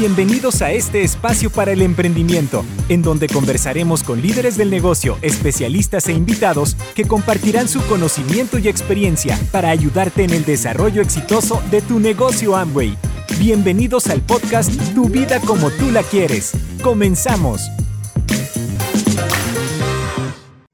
Bienvenidos 0.00 0.62
a 0.62 0.72
este 0.72 1.02
espacio 1.02 1.50
para 1.50 1.72
el 1.72 1.82
emprendimiento, 1.82 2.64
en 2.88 3.02
donde 3.02 3.28
conversaremos 3.28 4.02
con 4.02 4.22
líderes 4.22 4.56
del 4.56 4.70
negocio, 4.70 5.18
especialistas 5.20 6.08
e 6.08 6.14
invitados 6.14 6.74
que 6.94 7.04
compartirán 7.04 7.68
su 7.68 7.86
conocimiento 7.86 8.56
y 8.56 8.66
experiencia 8.68 9.38
para 9.52 9.68
ayudarte 9.68 10.24
en 10.24 10.30
el 10.30 10.46
desarrollo 10.46 11.02
exitoso 11.02 11.62
de 11.70 11.82
tu 11.82 12.00
negocio 12.00 12.56
Amway. 12.56 12.96
Bienvenidos 13.38 14.06
al 14.06 14.22
podcast 14.22 14.72
Tu 14.94 15.06
vida 15.10 15.38
como 15.38 15.70
tú 15.70 15.90
la 15.90 16.02
quieres. 16.02 16.52
Comenzamos. 16.82 17.60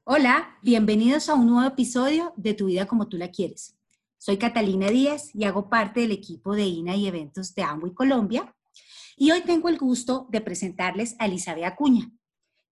Hola, 0.05 0.57
bienvenidos 0.61 1.27
a 1.27 1.33
un 1.33 1.47
nuevo 1.47 1.67
episodio 1.67 2.31
de 2.37 2.53
Tu 2.53 2.67
vida 2.67 2.85
como 2.85 3.09
tú 3.09 3.17
la 3.17 3.29
quieres. 3.29 3.75
Soy 4.17 4.37
Catalina 4.37 4.87
Díaz 4.87 5.35
y 5.35 5.43
hago 5.43 5.69
parte 5.69 5.99
del 5.99 6.13
equipo 6.13 6.55
de 6.55 6.63
INA 6.63 6.95
y 6.95 7.07
eventos 7.07 7.53
de 7.55 7.63
Amway 7.63 7.93
Colombia 7.93 8.53
y 9.17 9.31
hoy 9.31 9.41
tengo 9.41 9.67
el 9.67 9.79
gusto 9.79 10.27
de 10.29 10.41
presentarles 10.41 11.15
a 11.17 11.25
Elizabeth 11.25 11.65
Acuña. 11.65 12.11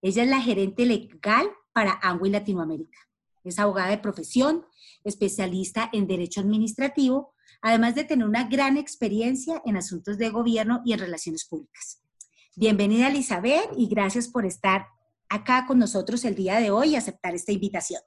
Ella 0.01 0.23
es 0.23 0.29
la 0.29 0.39
gerente 0.39 0.85
legal 0.85 1.49
para 1.73 1.99
Amway 2.03 2.31
Latinoamérica. 2.31 2.99
Es 3.43 3.57
abogada 3.57 3.89
de 3.89 3.97
profesión, 3.97 4.65
especialista 5.03 5.89
en 5.91 6.05
derecho 6.05 6.41
administrativo, 6.41 7.33
además 7.61 7.95
de 7.95 8.03
tener 8.03 8.27
una 8.27 8.47
gran 8.47 8.77
experiencia 8.77 9.61
en 9.65 9.75
asuntos 9.75 10.19
de 10.19 10.29
gobierno 10.29 10.81
y 10.85 10.93
en 10.93 10.99
relaciones 10.99 11.45
públicas. 11.45 12.03
Bienvenida 12.55 13.07
Elizabeth 13.07 13.71
y 13.75 13.87
gracias 13.87 14.27
por 14.27 14.45
estar 14.45 14.87
acá 15.29 15.65
con 15.65 15.79
nosotros 15.79 16.23
el 16.25 16.35
día 16.35 16.59
de 16.59 16.69
hoy 16.69 16.89
y 16.89 16.95
aceptar 16.95 17.33
esta 17.33 17.51
invitación 17.51 18.01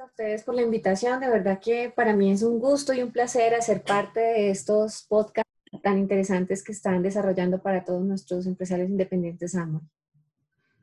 a 0.00 0.06
ustedes 0.06 0.44
por 0.44 0.54
la 0.54 0.62
invitación. 0.62 1.20
De 1.20 1.28
verdad 1.28 1.60
que 1.60 1.90
para 1.90 2.14
mí 2.14 2.30
es 2.30 2.42
un 2.42 2.58
gusto 2.58 2.94
y 2.94 3.02
un 3.02 3.12
placer 3.12 3.54
hacer 3.54 3.82
parte 3.82 4.20
de 4.20 4.50
estos 4.50 5.04
podcasts 5.08 5.50
tan 5.82 5.98
interesantes 5.98 6.64
que 6.64 6.72
están 6.72 7.02
desarrollando 7.02 7.62
para 7.62 7.84
todos 7.84 8.02
nuestros 8.02 8.46
empresarios 8.46 8.88
independientes 8.88 9.54
AMO. 9.54 9.82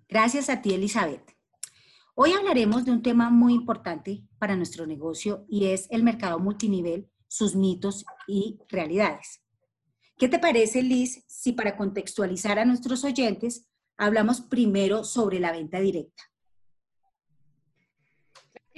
Gracias 0.07 0.49
a 0.49 0.61
ti, 0.61 0.73
Elizabeth. 0.73 1.35
Hoy 2.13 2.33
hablaremos 2.33 2.85
de 2.85 2.91
un 2.91 3.01
tema 3.01 3.29
muy 3.29 3.53
importante 3.53 4.23
para 4.37 4.55
nuestro 4.55 4.85
negocio 4.85 5.45
y 5.49 5.67
es 5.67 5.87
el 5.89 6.03
mercado 6.03 6.39
multinivel, 6.39 7.09
sus 7.27 7.55
mitos 7.55 8.05
y 8.27 8.59
realidades. 8.69 9.41
¿Qué 10.17 10.27
te 10.27 10.39
parece, 10.39 10.83
Liz, 10.83 11.23
si 11.27 11.53
para 11.53 11.75
contextualizar 11.75 12.59
a 12.59 12.65
nuestros 12.65 13.03
oyentes 13.03 13.67
hablamos 13.97 14.41
primero 14.41 15.03
sobre 15.03 15.39
la 15.39 15.51
venta 15.51 15.79
directa? 15.79 16.23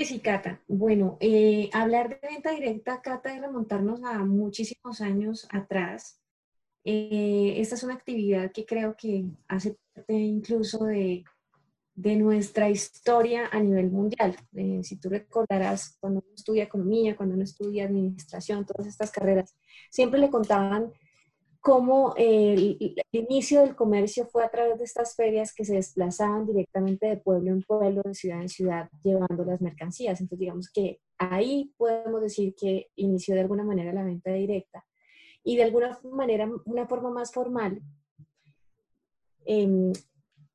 Sí, 0.05 0.19
Cata. 0.21 0.61
Bueno, 0.67 1.17
eh, 1.19 1.69
hablar 1.73 2.09
de 2.09 2.27
venta 2.27 2.51
directa, 2.51 3.01
Cata, 3.01 3.33
es 3.33 3.41
remontarnos 3.41 4.01
a 4.03 4.19
muchísimos 4.19 5.01
años 5.01 5.47
atrás. 5.51 6.21
Eh, 6.85 7.55
esta 7.57 7.75
es 7.75 7.83
una 7.83 7.95
actividad 7.95 8.51
que 8.51 8.65
creo 8.65 8.95
que 8.97 9.25
hace 9.47 9.77
parte 9.93 10.13
incluso 10.13 10.85
de, 10.85 11.25
de 11.95 12.15
nuestra 12.15 12.69
historia 12.69 13.49
a 13.51 13.59
nivel 13.59 13.91
mundial. 13.91 14.35
Eh, 14.55 14.81
si 14.83 14.95
tú 14.95 15.09
recordarás, 15.09 15.97
cuando 15.99 16.21
uno 16.25 16.33
estudia 16.33 16.63
economía, 16.63 17.17
cuando 17.17 17.35
uno 17.35 17.43
estudia 17.43 17.85
administración, 17.85 18.65
todas 18.65 18.87
estas 18.87 19.11
carreras, 19.11 19.55
siempre 19.91 20.19
le 20.19 20.29
contaban 20.29 20.93
cómo 21.61 22.13
el, 22.17 22.95
inicio 23.11 23.61
del 23.61 23.75
comercio 23.75 24.25
fue 24.27 24.43
a 24.43 24.49
través 24.49 24.77
de 24.77 24.85
estas 24.85 25.15
ferias 25.15 25.53
que 25.53 25.65
se 25.65 25.75
desplazaban 25.75 26.45
directamente 26.45 27.07
de 27.07 27.17
pueblo 27.17 27.51
en 27.51 27.61
pueblo, 27.63 28.01
de 28.03 28.13
ciudad 28.13 28.41
en 28.41 28.49
ciudad, 28.49 28.89
llevando 29.03 29.43
las 29.43 29.61
mercancías. 29.61 30.21
Entonces, 30.21 30.39
digamos 30.39 30.71
que 30.71 31.01
ahí 31.17 31.73
podemos 31.77 32.21
decir 32.21 32.55
que 32.55 32.87
inició 32.95 33.35
de 33.35 33.41
alguna 33.41 33.63
manera 33.63 33.93
la 33.93 34.03
venta 34.03 34.31
directa. 34.31 34.85
Y 35.43 35.57
de 35.57 35.63
alguna 35.63 35.97
manera, 36.03 36.49
una 36.65 36.87
forma 36.87 37.09
más 37.09 37.31
formal, 37.31 37.81
em, 39.45 39.91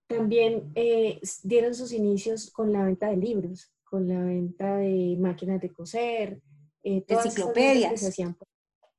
también 0.06 0.70
eh, 0.74 1.20
dieron 1.42 1.74
sus 1.74 1.92
inicios 1.92 2.50
con 2.50 2.72
la 2.72 2.84
venta 2.84 3.08
de 3.08 3.16
libros, 3.16 3.72
con 3.84 4.08
la 4.08 4.22
venta 4.22 4.76
de 4.76 5.16
máquinas 5.18 5.60
de 5.60 5.72
coser, 5.72 6.40
eh, 6.82 7.02
todas 7.02 7.26
enciclopedias. 7.26 7.92
Que 7.92 7.98
se 7.98 8.08
hacían 8.08 8.36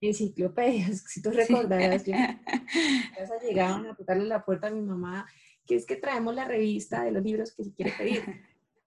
enciclopedias, 0.07 1.03
si 1.07 1.21
tú 1.21 1.31
recordarás, 1.31 2.03
que 2.03 2.11
llegaban 3.47 3.85
a 3.87 3.95
tocarle 3.95 4.25
la 4.25 4.43
puerta 4.43 4.67
a 4.67 4.71
mi 4.71 4.81
mamá, 4.81 5.27
que 5.65 5.75
es 5.75 5.85
que 5.85 5.95
traemos 5.95 6.35
la 6.35 6.45
revista 6.45 7.03
de 7.03 7.11
los 7.11 7.23
libros 7.23 7.53
que 7.53 7.63
se 7.63 7.73
quiere 7.73 7.93
pedir. 7.97 8.23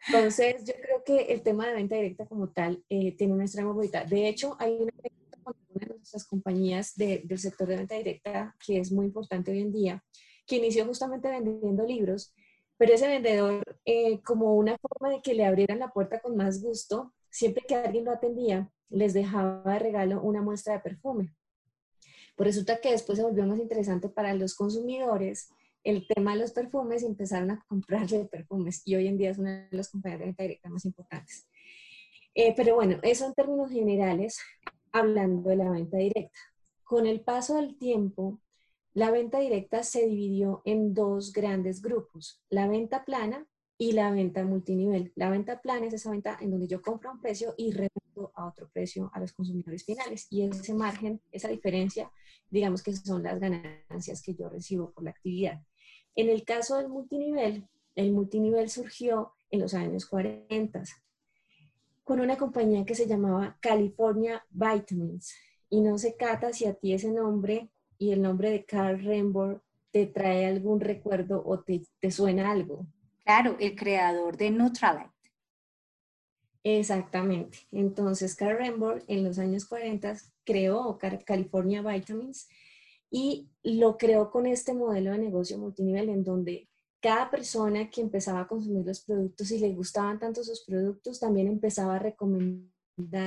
Entonces, 0.06 0.64
yo 0.64 0.74
creo 0.80 1.02
que 1.04 1.32
el 1.32 1.42
tema 1.42 1.66
de 1.66 1.74
venta 1.74 1.96
directa 1.96 2.26
como 2.26 2.50
tal 2.50 2.84
eh, 2.88 3.16
tiene 3.16 3.34
una 3.34 3.44
extrema 3.44 3.72
bonita. 3.72 4.04
De 4.04 4.28
hecho, 4.28 4.56
hay 4.58 4.76
una 4.78 4.92
de 5.74 5.86
nuestras 5.86 6.24
compañías 6.24 6.96
del 6.96 7.38
sector 7.38 7.68
de 7.68 7.76
venta 7.76 7.96
directa 7.96 8.56
que 8.64 8.78
es 8.78 8.92
muy 8.92 9.06
importante 9.06 9.50
hoy 9.50 9.60
en 9.60 9.72
día, 9.72 10.04
que 10.46 10.56
inició 10.56 10.86
justamente 10.86 11.28
vendiendo 11.28 11.84
libros, 11.84 12.32
pero 12.76 12.94
ese 12.94 13.08
vendedor, 13.08 13.62
eh, 13.84 14.20
como 14.22 14.54
una 14.54 14.78
forma 14.78 15.10
de 15.10 15.20
que 15.20 15.34
le 15.34 15.44
abrieran 15.44 15.80
la 15.80 15.90
puerta 15.90 16.20
con 16.20 16.36
más 16.36 16.62
gusto, 16.62 17.12
siempre 17.28 17.64
que 17.66 17.74
alguien 17.74 18.04
lo 18.04 18.12
atendía, 18.12 18.70
les 18.90 19.14
dejaba 19.14 19.72
de 19.72 19.78
regalo 19.78 20.22
una 20.22 20.42
muestra 20.42 20.74
de 20.74 20.80
perfume. 20.80 21.34
Pues 22.36 22.48
resulta 22.48 22.80
que 22.80 22.92
después 22.92 23.18
se 23.18 23.24
volvió 23.24 23.46
más 23.46 23.58
interesante 23.58 24.08
para 24.08 24.34
los 24.34 24.54
consumidores 24.54 25.50
el 25.84 26.06
tema 26.06 26.34
de 26.34 26.40
los 26.40 26.52
perfumes 26.52 27.02
y 27.02 27.06
empezaron 27.06 27.50
a 27.50 27.64
comprarle 27.66 28.24
perfumes 28.30 28.82
y 28.84 28.94
hoy 28.94 29.06
en 29.06 29.18
día 29.18 29.30
es 29.30 29.38
una 29.38 29.68
de 29.68 29.76
las 29.76 29.88
compañías 29.88 30.20
de 30.20 30.26
venta 30.26 30.42
directa 30.42 30.68
más 30.68 30.84
importantes. 30.84 31.46
Eh, 32.34 32.54
pero 32.56 32.74
bueno, 32.76 32.98
eso 33.02 33.26
en 33.26 33.34
términos 33.34 33.70
generales, 33.70 34.38
hablando 34.92 35.48
de 35.48 35.56
la 35.56 35.70
venta 35.70 35.96
directa. 35.96 36.38
Con 36.84 37.06
el 37.06 37.20
paso 37.20 37.56
del 37.56 37.76
tiempo, 37.76 38.40
la 38.94 39.10
venta 39.10 39.40
directa 39.40 39.82
se 39.82 40.06
dividió 40.06 40.62
en 40.64 40.94
dos 40.94 41.32
grandes 41.32 41.82
grupos, 41.82 42.42
la 42.48 42.68
venta 42.68 43.04
plana 43.04 43.46
y 43.80 43.92
la 43.92 44.10
venta 44.10 44.44
multinivel. 44.44 45.12
La 45.14 45.30
venta 45.30 45.60
plana 45.60 45.86
es 45.86 45.94
esa 45.94 46.10
venta 46.10 46.36
en 46.40 46.50
donde 46.50 46.66
yo 46.66 46.82
compro 46.82 47.10
a 47.10 47.12
un 47.12 47.20
precio 47.20 47.54
y 47.56 47.70
revendo 47.70 48.32
a 48.34 48.46
otro 48.46 48.68
precio 48.68 49.08
a 49.14 49.20
los 49.20 49.32
consumidores 49.32 49.84
finales. 49.84 50.26
Y 50.30 50.42
ese 50.42 50.74
margen, 50.74 51.20
esa 51.30 51.48
diferencia, 51.48 52.10
digamos 52.50 52.82
que 52.82 52.94
son 52.94 53.22
las 53.22 53.38
ganancias 53.38 54.20
que 54.20 54.34
yo 54.34 54.48
recibo 54.48 54.90
por 54.90 55.04
la 55.04 55.10
actividad. 55.10 55.62
En 56.16 56.28
el 56.28 56.44
caso 56.44 56.76
del 56.76 56.88
multinivel, 56.88 57.68
el 57.94 58.12
multinivel 58.12 58.68
surgió 58.68 59.34
en 59.50 59.60
los 59.60 59.74
años 59.74 60.06
40 60.06 60.82
con 62.02 62.20
una 62.20 62.36
compañía 62.36 62.84
que 62.84 62.96
se 62.96 63.06
llamaba 63.06 63.58
California 63.60 64.44
Vitamins. 64.50 65.32
Y 65.70 65.82
no 65.82 65.98
se 65.98 66.16
cata 66.16 66.52
si 66.52 66.64
a 66.64 66.74
ti 66.74 66.94
ese 66.94 67.12
nombre 67.12 67.70
y 67.96 68.10
el 68.10 68.22
nombre 68.22 68.50
de 68.50 68.64
Carl 68.64 69.04
Rembor 69.04 69.62
te 69.92 70.06
trae 70.06 70.46
algún 70.46 70.80
recuerdo 70.80 71.42
o 71.44 71.62
te 71.62 72.10
suena 72.10 72.50
algo. 72.50 72.86
Claro, 73.28 73.58
el 73.60 73.76
creador 73.76 74.38
de 74.38 74.50
Nutrilite. 74.50 75.10
Exactamente. 76.64 77.58
Entonces, 77.70 78.34
Carl 78.34 78.56
Rembrandt 78.56 79.04
en 79.06 79.22
los 79.22 79.38
años 79.38 79.66
40 79.66 80.16
creó 80.46 80.98
California 81.26 81.82
Vitamins 81.82 82.48
y 83.10 83.50
lo 83.62 83.98
creó 83.98 84.30
con 84.30 84.46
este 84.46 84.72
modelo 84.72 85.10
de 85.10 85.18
negocio 85.18 85.58
multinivel 85.58 86.08
en 86.08 86.24
donde 86.24 86.70
cada 87.02 87.30
persona 87.30 87.90
que 87.90 88.00
empezaba 88.00 88.40
a 88.40 88.48
consumir 88.48 88.86
los 88.86 89.04
productos 89.04 89.50
y 89.50 89.58
le 89.58 89.74
gustaban 89.74 90.18
tanto 90.18 90.42
sus 90.42 90.64
productos, 90.64 91.20
también 91.20 91.48
empezaba 91.48 91.96
a 91.96 91.98
recomendar 91.98 92.72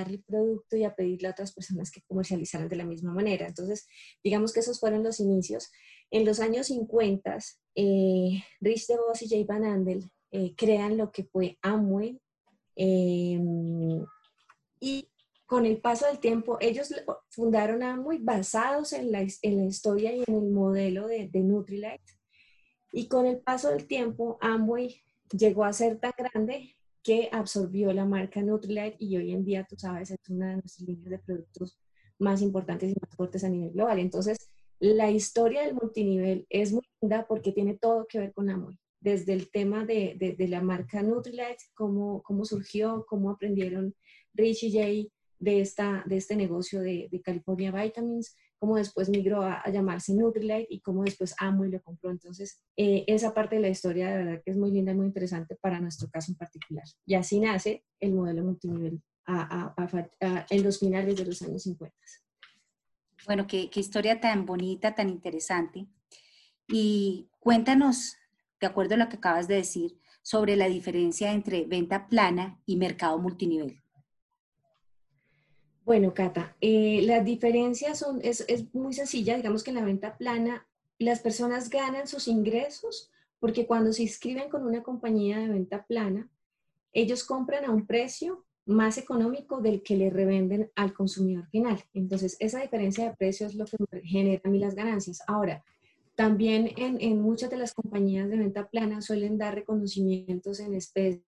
el 0.08 0.24
producto 0.24 0.78
y 0.78 0.84
a 0.84 0.96
pedirle 0.96 1.28
a 1.28 1.32
otras 1.32 1.54
personas 1.54 1.92
que 1.92 2.02
comercializaran 2.08 2.68
de 2.68 2.76
la 2.76 2.86
misma 2.86 3.14
manera. 3.14 3.48
Entonces, 3.48 3.88
digamos 4.24 4.52
que 4.52 4.62
esos 4.62 4.80
fueron 4.80 5.04
los 5.04 5.20
inicios. 5.20 5.72
En 6.12 6.26
los 6.26 6.42
años 6.42 6.68
50, 6.68 7.38
eh, 7.76 8.44
Rich 8.60 8.88
DeVos 8.88 9.22
y 9.22 9.30
Jay 9.30 9.44
Van 9.46 9.64
Andel 9.64 10.12
eh, 10.32 10.54
crean 10.56 10.98
lo 10.98 11.10
que 11.12 11.24
fue 11.24 11.58
Amway. 11.62 12.20
Em, 12.76 14.06
y 14.80 15.08
con 15.46 15.66
el 15.66 15.80
paso 15.80 16.08
del 16.08 16.20
tiempo, 16.20 16.58
ellos 16.60 16.94
fundaron 17.30 17.82
Amway 17.82 18.20
basados 18.20 18.94
en 18.94 19.12
la, 19.12 19.22
historia 19.22 20.14
y 20.14 20.24
en 20.28 20.36
el 20.36 20.52
modelo 20.52 21.08
de, 21.08 21.30
de 21.30 21.40
Nutrilite. 21.42 22.14
Y 22.92 23.08
con 23.08 23.26
el 23.26 23.40
paso 23.40 23.70
del 23.70 23.88
tiempo, 23.88 24.38
Amway 24.42 25.02
llegó 25.32 25.64
a 25.64 25.72
ser 25.72 25.98
tan 26.00 26.14
grande 26.18 26.76
que 27.04 27.30
absorbió 27.32 27.94
la 27.94 28.06
marca 28.06 28.42
Nutrilite 28.42 28.98
y 29.00 29.16
hoy 29.16 29.32
en 29.32 29.46
día, 29.46 29.66
tú 29.68 29.78
sabes, 29.78 30.12
es 30.12 30.30
una 30.30 30.50
de 30.50 30.56
nuestras 30.58 30.88
líneas 30.88 31.10
de 31.10 31.20
productos 31.20 31.80
más 32.20 32.42
importantes 32.42 32.92
y 32.92 32.96
más 33.00 33.16
fuertes 33.16 33.44
a 33.44 33.50
nivel 33.50 33.72
global. 33.72 34.00
Entonces, 34.00 34.38
la 34.82 35.12
historia 35.12 35.62
del 35.62 35.76
multinivel 35.76 36.48
es 36.50 36.74
muy 36.74 36.82
linda 37.00 37.28
porque 37.28 37.52
tiene 37.52 37.76
todo 37.76 38.08
que 38.08 38.20
ver 38.20 38.34
con 38.34 38.50
amor. 38.50 38.76
Desde 39.00 39.34
el 39.34 39.50
tema 39.52 39.86
de, 39.86 40.36
la 40.50 40.62
marca 40.62 41.02
Nutrilite, 41.04 41.64
cómo, 41.76 42.24
surgió, 42.44 43.06
cómo 43.08 43.30
aprendieron 43.30 43.96
Rich 44.34 44.64
y 44.64 44.72
Jay 44.74 45.12
de, 45.38 45.62
este 45.62 46.36
negocio 46.36 46.82
de, 46.82 47.10
California 47.24 47.72
Vitamins, 47.72 48.36
cómo 48.58 48.76
después 48.76 49.10
migró 49.10 49.44
a, 49.44 49.64
llamarse 49.72 50.16
Nutrilite 50.16 50.68
y 50.70 50.82
cómo 50.82 51.04
después 51.04 51.36
Amo 51.38 51.64
y 51.66 51.72
lo 51.72 51.82
compró. 51.82 52.10
Entonces, 52.10 52.60
eh, 52.76 53.04
esa 53.06 53.36
parte 53.36 53.56
de 53.56 53.62
la 53.62 53.70
historia 53.70 54.10
de 54.10 54.18
verdad 54.18 54.42
que 54.44 54.50
es 54.50 54.58
muy 54.58 54.72
linda 54.72 54.94
y 54.94 54.96
muy 54.96 55.06
interesante 55.06 55.56
para 55.62 55.80
nuestro 55.80 56.10
caso 56.10 56.32
en 56.32 56.38
particular. 56.38 56.86
Y 57.06 57.14
así 57.14 57.40
nace 57.40 57.84
el 58.00 58.14
modelo 58.14 58.44
multinivel 58.44 59.00
en 60.50 60.64
los 60.64 60.80
finales 60.80 61.16
de 61.16 61.26
los 61.26 61.42
años 61.44 61.62
50. 61.64 61.96
Bueno, 63.26 63.46
qué, 63.48 63.70
historia 63.76 64.20
tan 64.20 64.46
bonita, 64.46 64.96
tan 64.96 65.10
interesante. 65.10 65.88
Y 66.68 67.30
cuéntanos, 67.40 68.18
de 68.60 68.68
acuerdo 68.68 68.96
a 68.96 68.98
lo 68.98 69.10
que 69.10 69.18
acabas 69.18 69.48
de 69.48 69.56
decir, 69.56 70.00
sobre 70.22 70.56
la 70.56 70.68
diferencia 70.68 71.32
entre 71.32 71.66
venta 71.66 72.08
plana 72.08 72.60
y 72.66 72.78
mercado 72.78 73.18
multinivel. 73.18 73.82
Bueno, 75.84 76.14
Cata, 76.14 76.56
eh, 76.62 77.02
las 77.04 77.26
diferencias 77.26 78.00
son, 78.00 78.20
es, 78.24 78.46
es, 78.48 78.74
muy 78.74 78.94
sencilla, 78.94 79.36
digamos 79.36 79.64
que 79.64 79.72
en 79.72 79.78
la 79.78 79.86
venta 79.86 80.18
plana 80.18 80.68
las 81.00 81.20
personas 81.20 81.70
ganan 81.70 82.08
sus 82.08 82.28
ingresos 82.28 83.12
porque 83.40 83.66
cuando 83.66 83.92
se 83.92 84.04
inscriben 84.04 84.50
con 84.50 84.64
una 84.64 84.84
compañía 84.84 85.40
de 85.40 85.48
venta 85.48 85.84
plana, 85.88 86.30
ellos 86.94 87.24
compran 87.24 87.66
a 87.66 87.72
un 87.72 87.88
precio 87.88 88.46
más 88.66 88.98
económico 88.98 89.62
del 89.62 89.82
que 89.82 89.96
le 89.96 90.10
revenden 90.10 90.72
al 90.76 90.94
consumidor 90.94 91.48
final. 91.50 91.84
Entonces, 91.94 92.38
esa 92.40 92.62
diferencia 92.62 93.10
de 93.10 93.16
precio 93.16 93.48
es 93.48 93.56
lo 93.56 93.66
que 93.66 93.78
genera 94.04 94.42
a 94.44 94.50
mí 94.50 94.60
las 94.60 94.76
ganancias. 94.76 95.22
Ahora, 95.28 95.64
también 96.16 96.72
en, 96.78 97.22
muchas 97.22 97.50
de 97.50 97.58
las 97.58 97.74
compañías 97.74 98.30
de 98.30 98.38
venta 98.38 98.70
plana 98.70 99.02
suelen 99.02 99.38
dar 99.38 99.56
reconocimientos 99.56 100.60
en 100.60 100.76
especie 100.76 101.24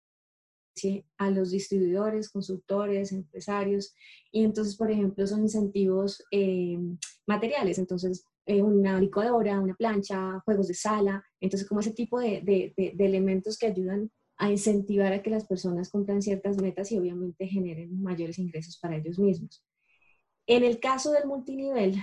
a 1.17 1.29
los 1.29 1.51
distribuidores, 1.51 2.29
consultores, 2.29 3.11
empresarios. 3.11 3.95
Y 4.31 4.43
entonces, 4.43 4.75
por 4.75 4.91
ejemplo, 4.91 5.25
son 5.25 5.41
incentivos 5.41 6.23
eh, 6.31 6.77
materiales. 7.25 7.79
Entonces, 7.79 8.25
eh, 8.45 8.61
una 8.61 8.99
licuadora, 8.99 9.59
una 9.59 9.73
plancha, 9.73 10.41
juegos 10.45 10.67
de 10.67 10.73
sala. 10.73 11.23
Entonces, 11.39 11.67
como 11.67 11.79
ese 11.79 11.93
tipo 11.93 12.19
de, 12.19 12.73
elementos 12.77 13.57
que 13.57 13.67
ayudan 13.67 14.11
a 14.43 14.51
incentivar 14.51 15.13
a 15.13 15.23
que 15.23 15.29
las 15.29 15.47
personas 15.47 15.89
cumplan 15.89 16.21
ciertas 16.21 16.57
metas 16.61 16.91
y 16.91 16.99
obviamente 16.99 17.47
generen 17.47 18.03
mayores 18.03 18.37
ingresos 18.39 18.77
para 18.77 18.97
ellos 18.97 19.17
mismos. 19.17 19.63
En 20.45 20.65
el 20.65 20.81
caso 20.81 21.13
del 21.13 21.27
multinivel, 21.27 21.95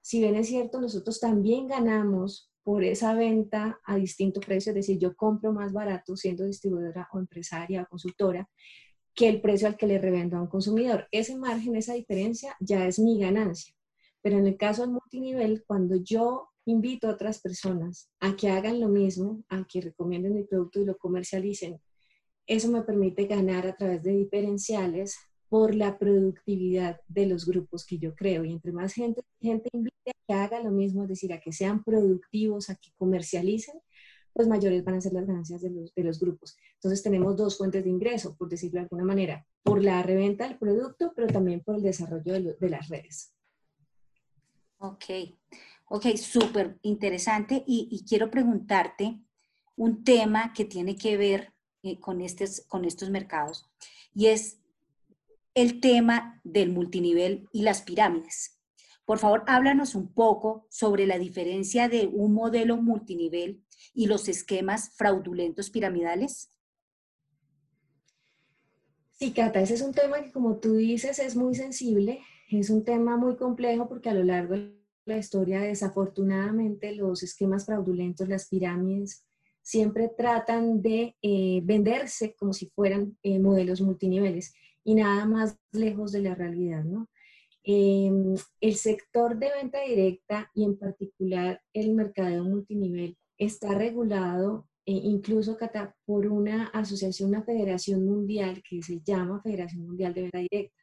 si 0.00 0.20
bien 0.20 0.34
es 0.34 0.48
cierto, 0.48 0.80
nosotros 0.80 1.20
también 1.20 1.68
ganamos 1.68 2.50
por 2.62 2.82
esa 2.82 3.12
venta 3.12 3.78
a 3.84 3.96
distinto 3.96 4.40
precio, 4.40 4.70
es 4.70 4.76
decir, 4.76 4.98
yo 4.98 5.14
compro 5.14 5.52
más 5.52 5.74
barato 5.74 6.16
siendo 6.16 6.46
distribuidora 6.46 7.10
o 7.12 7.18
empresaria 7.18 7.82
o 7.82 7.86
consultora 7.86 8.48
que 9.14 9.28
el 9.28 9.42
precio 9.42 9.68
al 9.68 9.76
que 9.76 9.86
le 9.86 9.98
revendo 9.98 10.38
a 10.38 10.40
un 10.40 10.48
consumidor. 10.48 11.08
Ese 11.10 11.36
margen, 11.36 11.76
esa 11.76 11.92
diferencia 11.92 12.56
ya 12.58 12.86
es 12.86 12.98
mi 12.98 13.18
ganancia. 13.18 13.74
Pero 14.22 14.38
en 14.38 14.46
el 14.46 14.56
caso 14.56 14.80
del 14.80 14.92
multinivel, 14.92 15.62
cuando 15.66 15.96
yo 15.96 16.51
invito 16.64 17.08
a 17.08 17.12
otras 17.12 17.40
personas 17.40 18.10
a 18.20 18.36
que 18.36 18.50
hagan 18.50 18.80
lo 18.80 18.88
mismo, 18.88 19.44
a 19.48 19.64
que 19.66 19.80
recomienden 19.80 20.34
mi 20.34 20.44
producto 20.44 20.80
y 20.80 20.84
lo 20.84 20.96
comercialicen, 20.96 21.80
eso 22.46 22.70
me 22.70 22.82
permite 22.82 23.26
ganar 23.26 23.66
a 23.66 23.76
través 23.76 24.02
de 24.02 24.12
diferenciales 24.12 25.16
por 25.48 25.74
la 25.74 25.98
productividad 25.98 27.00
de 27.08 27.26
los 27.26 27.44
grupos 27.46 27.84
que 27.84 27.98
yo 27.98 28.14
creo. 28.14 28.44
Y 28.44 28.52
entre 28.52 28.72
más 28.72 28.94
gente, 28.94 29.22
gente 29.40 29.68
invite 29.72 30.10
a 30.10 30.26
que 30.26 30.34
haga 30.34 30.62
lo 30.62 30.70
mismo, 30.70 31.02
es 31.02 31.10
decir, 31.10 31.32
a 31.32 31.40
que 31.40 31.52
sean 31.52 31.84
productivos, 31.84 32.70
a 32.70 32.74
que 32.76 32.90
comercialicen, 32.96 33.78
pues 34.32 34.48
mayores 34.48 34.82
van 34.82 34.94
a 34.94 35.00
ser 35.00 35.12
las 35.12 35.26
ganancias 35.26 35.60
de 35.60 35.70
los, 35.70 35.94
de 35.94 36.04
los 36.04 36.18
grupos. 36.18 36.56
Entonces 36.74 37.02
tenemos 37.02 37.36
dos 37.36 37.58
fuentes 37.58 37.84
de 37.84 37.90
ingreso, 37.90 38.34
por 38.36 38.48
decirlo 38.48 38.78
de 38.78 38.84
alguna 38.84 39.04
manera, 39.04 39.46
por 39.62 39.82
la 39.82 40.02
reventa 40.02 40.48
del 40.48 40.58
producto, 40.58 41.12
pero 41.14 41.28
también 41.28 41.60
por 41.60 41.76
el 41.76 41.82
desarrollo 41.82 42.32
de, 42.32 42.56
de 42.58 42.70
las 42.70 42.88
redes. 42.88 43.34
Ok, 44.78 45.04
ok, 45.92 46.16
súper 46.16 46.78
interesante. 46.82 47.62
Y, 47.66 48.04
quiero 48.08 48.30
preguntarte 48.30 49.20
un 49.76 50.04
tema 50.04 50.52
que 50.54 50.64
tiene 50.64 50.96
que 50.96 51.18
ver 51.18 51.52
eh, 51.82 52.00
con, 52.00 52.22
estos, 52.22 52.62
con 52.62 52.84
estos 52.86 53.10
mercados, 53.10 53.70
y 54.14 54.26
es 54.26 54.58
el 55.54 55.80
tema 55.80 56.40
del 56.44 56.70
multinivel 56.70 57.46
y 57.52 57.62
las 57.62 57.82
pirámides. 57.82 58.58
Por 59.04 59.18
favor, 59.18 59.44
háblanos 59.46 59.94
un 59.94 60.14
poco 60.14 60.66
sobre 60.70 61.06
la 61.06 61.18
diferencia 61.18 61.88
de 61.90 62.06
un 62.06 62.32
modelo 62.32 62.78
multinivel 62.78 63.62
y 63.92 64.06
los 64.06 64.28
esquemas 64.28 64.94
fraudulentos 64.96 65.68
piramidales. 65.68 66.50
Sí, 69.10 69.32
Cata, 69.32 69.60
ese 69.60 69.74
es 69.74 69.82
un 69.82 69.92
tema 69.92 70.22
que 70.22 70.32
como 70.32 70.56
tú 70.56 70.76
dices 70.76 71.18
es 71.18 71.36
muy 71.36 71.54
sensible, 71.54 72.20
es 72.48 72.70
un 72.70 72.82
tema 72.82 73.18
muy 73.18 73.36
complejo 73.36 73.88
porque 73.88 74.08
a 74.08 74.14
lo 74.14 74.24
largo 74.24 74.54
la 75.04 75.18
historia 75.18 75.60
desafortunadamente 75.60 76.94
los 76.94 77.22
esquemas 77.22 77.66
fraudulentos, 77.66 78.28
las 78.28 78.48
pirámides, 78.48 79.26
siempre 79.62 80.08
tratan 80.16 80.82
de 80.82 81.16
eh, 81.22 81.60
venderse 81.64 82.34
como 82.34 82.52
si 82.52 82.66
fueran 82.66 83.16
eh, 83.22 83.38
modelos 83.38 83.80
multiniveles 83.80 84.54
y 84.84 84.94
nada 84.94 85.24
más 85.24 85.56
lejos 85.72 86.12
de 86.12 86.22
la 86.22 86.34
realidad, 86.34 86.84
¿no? 86.84 87.08
Em, 87.64 88.34
el 88.60 88.74
sector 88.74 89.38
de 89.38 89.50
venta 89.54 89.80
directa 89.82 90.50
y 90.52 90.64
en 90.64 90.76
particular 90.76 91.62
el 91.72 91.94
mercado 91.94 92.42
multinivel 92.44 93.16
está 93.38 93.74
regulado 93.74 94.66
eh, 94.84 94.92
incluso 94.92 95.56
por 96.04 96.26
una 96.26 96.66
asociación, 96.68 97.28
una 97.28 97.44
federación 97.44 98.04
mundial 98.04 98.62
que 98.68 98.82
se 98.82 99.00
llama 99.00 99.40
Federación 99.42 99.86
Mundial 99.86 100.12
de 100.12 100.22
Venta 100.22 100.38
Directa. 100.38 100.74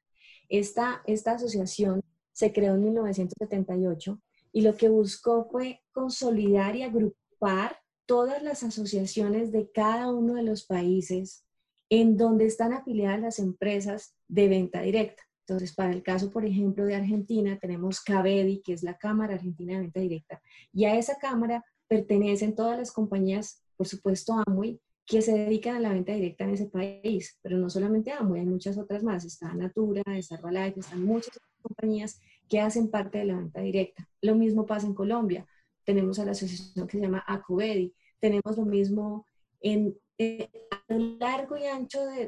Esta, 0.48 1.04
esta 1.06 1.33
asociación 1.33 2.01
se 2.31 2.53
creó 2.53 2.75
en 2.75 2.83
1978 2.83 4.19
y 4.51 4.61
lo 4.61 4.75
que 4.75 4.89
buscó 4.89 5.47
fue 5.49 5.81
consolidar 5.91 6.75
y 6.75 6.83
agrupar 6.83 7.77
todas 8.05 8.41
las 8.41 8.63
asociaciones 8.63 9.51
de 9.51 9.69
cada 9.71 10.11
uno 10.11 10.35
de 10.35 10.43
los 10.43 10.65
países 10.65 11.45
en 11.89 12.17
donde 12.17 12.45
están 12.45 12.73
afiliadas 12.73 13.19
las 13.19 13.39
empresas 13.39 14.15
de 14.27 14.47
venta 14.47 14.81
directa. 14.81 15.23
Entonces, 15.47 15.73
para 15.73 15.91
el 15.91 16.03
caso, 16.03 16.29
por 16.29 16.45
ejemplo, 16.45 16.85
de 16.85 16.95
Argentina, 16.95 17.57
tenemos 17.59 18.01
CABEDI, 18.01 18.61
que 18.61 18.73
es 18.73 18.83
la 18.83 18.97
Cámara 18.97 19.33
Argentina 19.33 19.73
de 19.73 19.81
Venta 19.81 19.99
Directa, 19.99 20.41
y 20.71 20.85
a 20.85 20.95
esa 20.95 21.17
cámara 21.17 21.65
pertenecen 21.87 22.53
todas 22.53 22.77
las 22.77 22.91
compañías, 22.91 23.63
por 23.75 23.87
supuesto, 23.87 24.33
Amway, 24.45 24.79
que 25.07 25.23
se 25.23 25.33
dedican 25.33 25.75
a 25.75 25.79
la 25.79 25.93
venta 25.93 26.13
directa 26.13 26.43
en 26.43 26.51
ese 26.51 26.67
país, 26.67 27.39
pero 27.41 27.57
no 27.57 27.67
solamente 27.67 28.11
Amway, 28.11 28.41
hay 28.41 28.45
muchas 28.45 28.77
otras 28.77 29.03
más, 29.03 29.25
está 29.25 29.51
Natura, 29.55 30.03
está 30.15 30.35
Herbalife, 30.35 30.81
están 30.81 31.03
muchas 31.03 31.39
compañías 31.59 32.19
que 32.47 32.59
hacen 32.59 32.89
parte 32.89 33.19
de 33.19 33.25
la 33.25 33.38
venta 33.38 33.61
directa. 33.61 34.07
Lo 34.21 34.35
mismo 34.35 34.65
pasa 34.65 34.88
en 34.88 34.94
Colombia, 34.94 35.47
tenemos 35.83 36.19
a 36.19 36.25
la 36.25 36.31
asociación 36.31 36.88
que 36.88 36.97
se 36.97 37.03
llama 37.03 37.23
ACOBEDI, 37.27 37.94
tenemos 38.19 38.57
lo 38.57 38.65
mismo 38.65 39.25
en 39.61 39.95
eh, 40.21 40.50
a 40.69 40.94
lo 40.94 41.17
largo 41.17 41.56
y 41.56 41.63
ancho 41.63 42.06
de, 42.06 42.27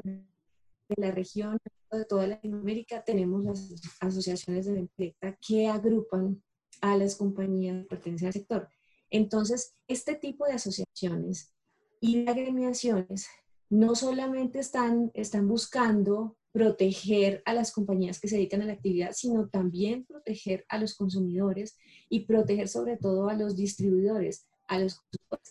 la 0.96 1.10
región, 1.10 1.58
de 1.90 2.04
toda 2.06 2.26
Latinoamérica, 2.26 3.04
tenemos 3.04 3.44
las 3.44 3.70
asociaciones 4.00 4.64
de 4.64 4.88
venta 4.96 5.36
que 5.46 5.68
agrupan 5.68 6.42
a 6.80 6.96
las 6.96 7.16
compañías 7.16 7.82
que 7.82 7.88
pertenecen 7.88 8.28
al 8.28 8.32
sector. 8.32 8.68
Entonces, 9.10 9.74
este 9.88 10.14
tipo 10.14 10.46
de 10.46 10.54
asociaciones 10.54 11.52
y 12.00 12.24
de 12.24 12.30
agremiaciones 12.30 13.28
no 13.68 13.94
solamente 13.94 14.58
están, 14.58 15.10
están 15.12 15.46
buscando 15.46 16.38
proteger 16.52 17.42
a 17.46 17.54
las 17.54 17.72
compañías 17.72 18.20
que 18.20 18.28
se 18.28 18.36
dedican 18.36 18.62
a 18.62 18.66
la 18.66 18.74
actividad, 18.74 19.12
sino 19.12 19.48
también 19.48 20.04
proteger 20.04 20.64
a 20.68 20.78
los 20.78 20.94
consumidores 20.94 21.76
y 22.08 22.26
proteger 22.26 22.68
sobre 22.68 22.98
todo 22.98 23.28
a 23.28 23.34
los 23.34 23.56
distribuidores, 23.56 24.46
a, 24.68 24.78
los, 24.78 25.00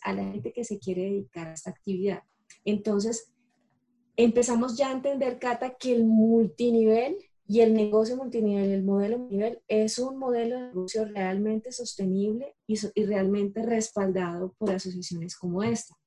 a 0.04 0.14
la 0.14 0.24
gente 0.24 0.54
que 0.54 0.64
se 0.64 0.78
quiere 0.78 1.04
dedicar 1.04 1.48
a 1.48 1.54
esta 1.54 1.72
actividad. 1.72 2.22
Entonces, 2.66 3.32
empezamos 4.16 4.78
ya 4.78 4.90
a 4.90 4.94
entender, 4.94 5.40
Cata, 5.40 5.76
que 5.76 5.94
el 5.94 6.06
multinivel 6.06 7.18
y 7.48 7.62
el 7.62 7.74
negocio 7.74 8.16
multinivel, 8.16 8.70
el 8.70 8.84
modelo 8.84 9.18
multinivel, 9.18 9.60
es 9.68 9.98
un 9.98 10.18
modelo 10.18 10.56
de 10.56 10.68
negocio 10.68 11.06
realmente 11.06 11.72
sostenible 11.72 12.56
y, 12.68 12.80
y, 12.94 13.06
realmente 13.06 13.64
respaldado 13.64 14.54
por 14.58 14.70
asociaciones 14.70 15.36
como 15.36 15.64
esta. 15.64 15.98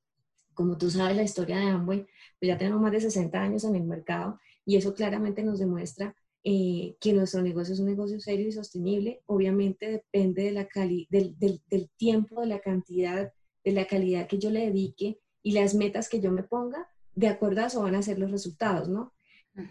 Como 0.53 0.77
tú 0.77 0.89
sabes, 0.89 1.17
la 1.17 1.23
historia 1.23 1.57
de 1.57 1.65
Amway, 1.65 2.05
pues 2.39 2.47
ya 2.47 2.57
tenemos 2.57 2.81
más 2.81 2.93
de 2.93 3.01
60 3.01 3.39
años 3.39 3.65
en 3.65 3.75
el 3.75 3.83
mercado 3.83 4.39
y 4.65 4.75
eso 4.77 4.93
claramente 4.93 5.43
nos 5.43 5.59
demuestra 5.59 6.15
eh, 6.43 6.95
que 6.99 7.13
nuestro 7.13 7.41
negocio 7.41 7.73
es 7.73 7.79
un 7.79 7.87
negocio 7.87 8.19
serio 8.19 8.47
y 8.47 8.51
sostenible. 8.51 9.21
Obviamente 9.25 9.89
depende 9.89 10.43
de 10.43 10.51
la 10.51 10.67
del, 11.09 11.37
del, 11.39 11.61
del 11.67 11.89
tiempo, 11.97 12.41
de 12.41 12.47
la 12.47 12.59
cantidad, 12.59 13.31
de 13.63 13.71
la 13.71 13.87
calidad 13.87 14.27
que 14.27 14.37
yo 14.37 14.49
le 14.49 14.65
dedique 14.65 15.19
y 15.41 15.51
las 15.51 15.73
metas 15.73 16.09
que 16.09 16.19
yo 16.19 16.31
me 16.31 16.43
ponga, 16.43 16.87
de 17.15 17.27
acuerdo 17.27 17.61
a 17.61 17.67
eso 17.67 17.81
van 17.81 17.95
a 17.95 18.01
ser 18.01 18.19
los 18.19 18.31
resultados, 18.31 18.89
¿no? 18.89 19.13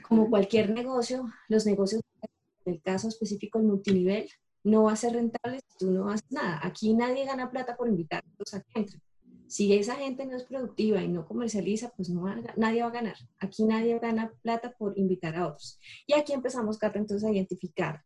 Como 0.09 0.31
cualquier 0.31 0.71
negocio, 0.71 1.31
los 1.49 1.67
negocios, 1.67 2.01
en 2.65 2.75
el 2.75 2.83
caso 2.83 3.09
específico 3.09 3.59
el 3.59 3.67
multinivel, 3.67 4.29
no 4.63 4.85
va 4.85 4.93
a 4.93 4.97
ser 4.97 5.13
rentable 5.13 5.61
si 5.69 5.79
tú 5.79 5.91
no 5.91 6.09
haces 6.09 6.31
nada. 6.31 6.59
Aquí 6.63 6.95
nadie 6.95 7.27
gana 7.27 7.51
plata 7.51 7.77
por 7.77 7.89
invitar 7.89 8.25
a 8.25 8.61
que 8.61 8.81
entren. 8.81 9.03
Si 9.47 9.73
esa 9.75 9.97
gente 9.97 10.27
no 10.27 10.37
es 10.37 10.45
productiva 10.45 11.03
y 11.03 11.09
no 11.09 11.27
comercializa, 11.27 11.93
pues 11.97 12.09
no 12.09 12.25
nadie 12.57 12.83
va 12.83 12.89
a 12.89 12.93
ganar. 12.93 13.17
Aquí 13.39 13.65
nadie 13.65 13.99
gana 13.99 14.33
plata 14.43 14.75
por 14.79 14.99
invitar 14.99 15.37
a 15.37 15.49
otros. 15.49 15.79
Y 16.07 16.15
aquí 16.15 16.33
empezamos, 16.33 16.79
Cata, 16.79 16.99
entonces 16.99 17.29
a 17.29 17.33
identificar 17.33 18.03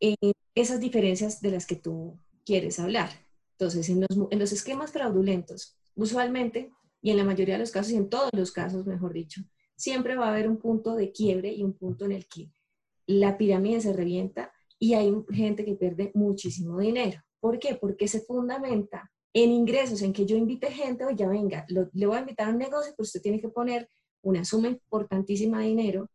eh, 0.00 0.14
esas 0.54 0.80
diferencias 0.80 1.40
de 1.40 1.50
las 1.50 1.66
que 1.66 1.76
tú 1.76 2.18
quieres 2.44 2.78
hablar. 2.78 3.10
Entonces, 3.52 3.88
en 3.88 4.00
los, 4.00 4.28
en 4.30 4.38
los 4.38 4.52
esquemas 4.52 4.92
fraudulentos, 4.92 5.78
usualmente 5.94 6.72
y 7.00 7.10
en 7.10 7.16
la 7.16 7.24
mayoría 7.24 7.54
de 7.54 7.60
los 7.60 7.70
casos, 7.70 7.92
y 7.92 7.96
en 7.96 8.08
todos 8.08 8.30
los 8.32 8.52
casos, 8.52 8.86
mejor 8.86 9.12
dicho, 9.12 9.42
siempre 9.76 10.16
va 10.16 10.26
a 10.26 10.30
haber 10.30 10.48
un 10.48 10.58
punto 10.58 10.94
de 10.94 11.12
quiebre 11.12 11.52
y 11.52 11.62
un 11.62 11.74
punto 11.74 12.04
en 12.04 12.12
el 12.12 12.26
que 12.26 12.50
la 13.06 13.38
pirámide 13.38 13.80
se 13.80 13.92
revienta 13.92 14.52
y 14.78 14.94
hay 14.94 15.14
gente 15.30 15.64
que 15.64 15.74
pierde 15.74 16.10
muchísimo 16.14 16.78
dinero. 16.80 17.22
¿Por 17.40 17.58
qué? 17.58 17.76
Porque 17.76 18.08
se 18.08 18.20
fundamenta 18.20 19.10
en 19.42 19.52
ingresos, 19.52 20.00
en 20.00 20.14
que 20.14 20.24
yo 20.24 20.34
invite 20.34 20.70
gente, 20.70 21.04
oye, 21.04 21.26
venga, 21.26 21.66
le 21.68 22.06
voy 22.06 22.16
a 22.16 22.20
invitar 22.20 22.48
a 22.48 22.52
un 22.52 22.56
negocio, 22.56 22.94
pues 22.96 23.08
usted 23.08 23.20
tiene 23.20 23.38
que 23.38 23.50
poner 23.50 23.86
una 24.22 24.46
suma 24.46 24.68
importantísima 24.68 25.60
de 25.60 25.66
dinero. 25.66 26.10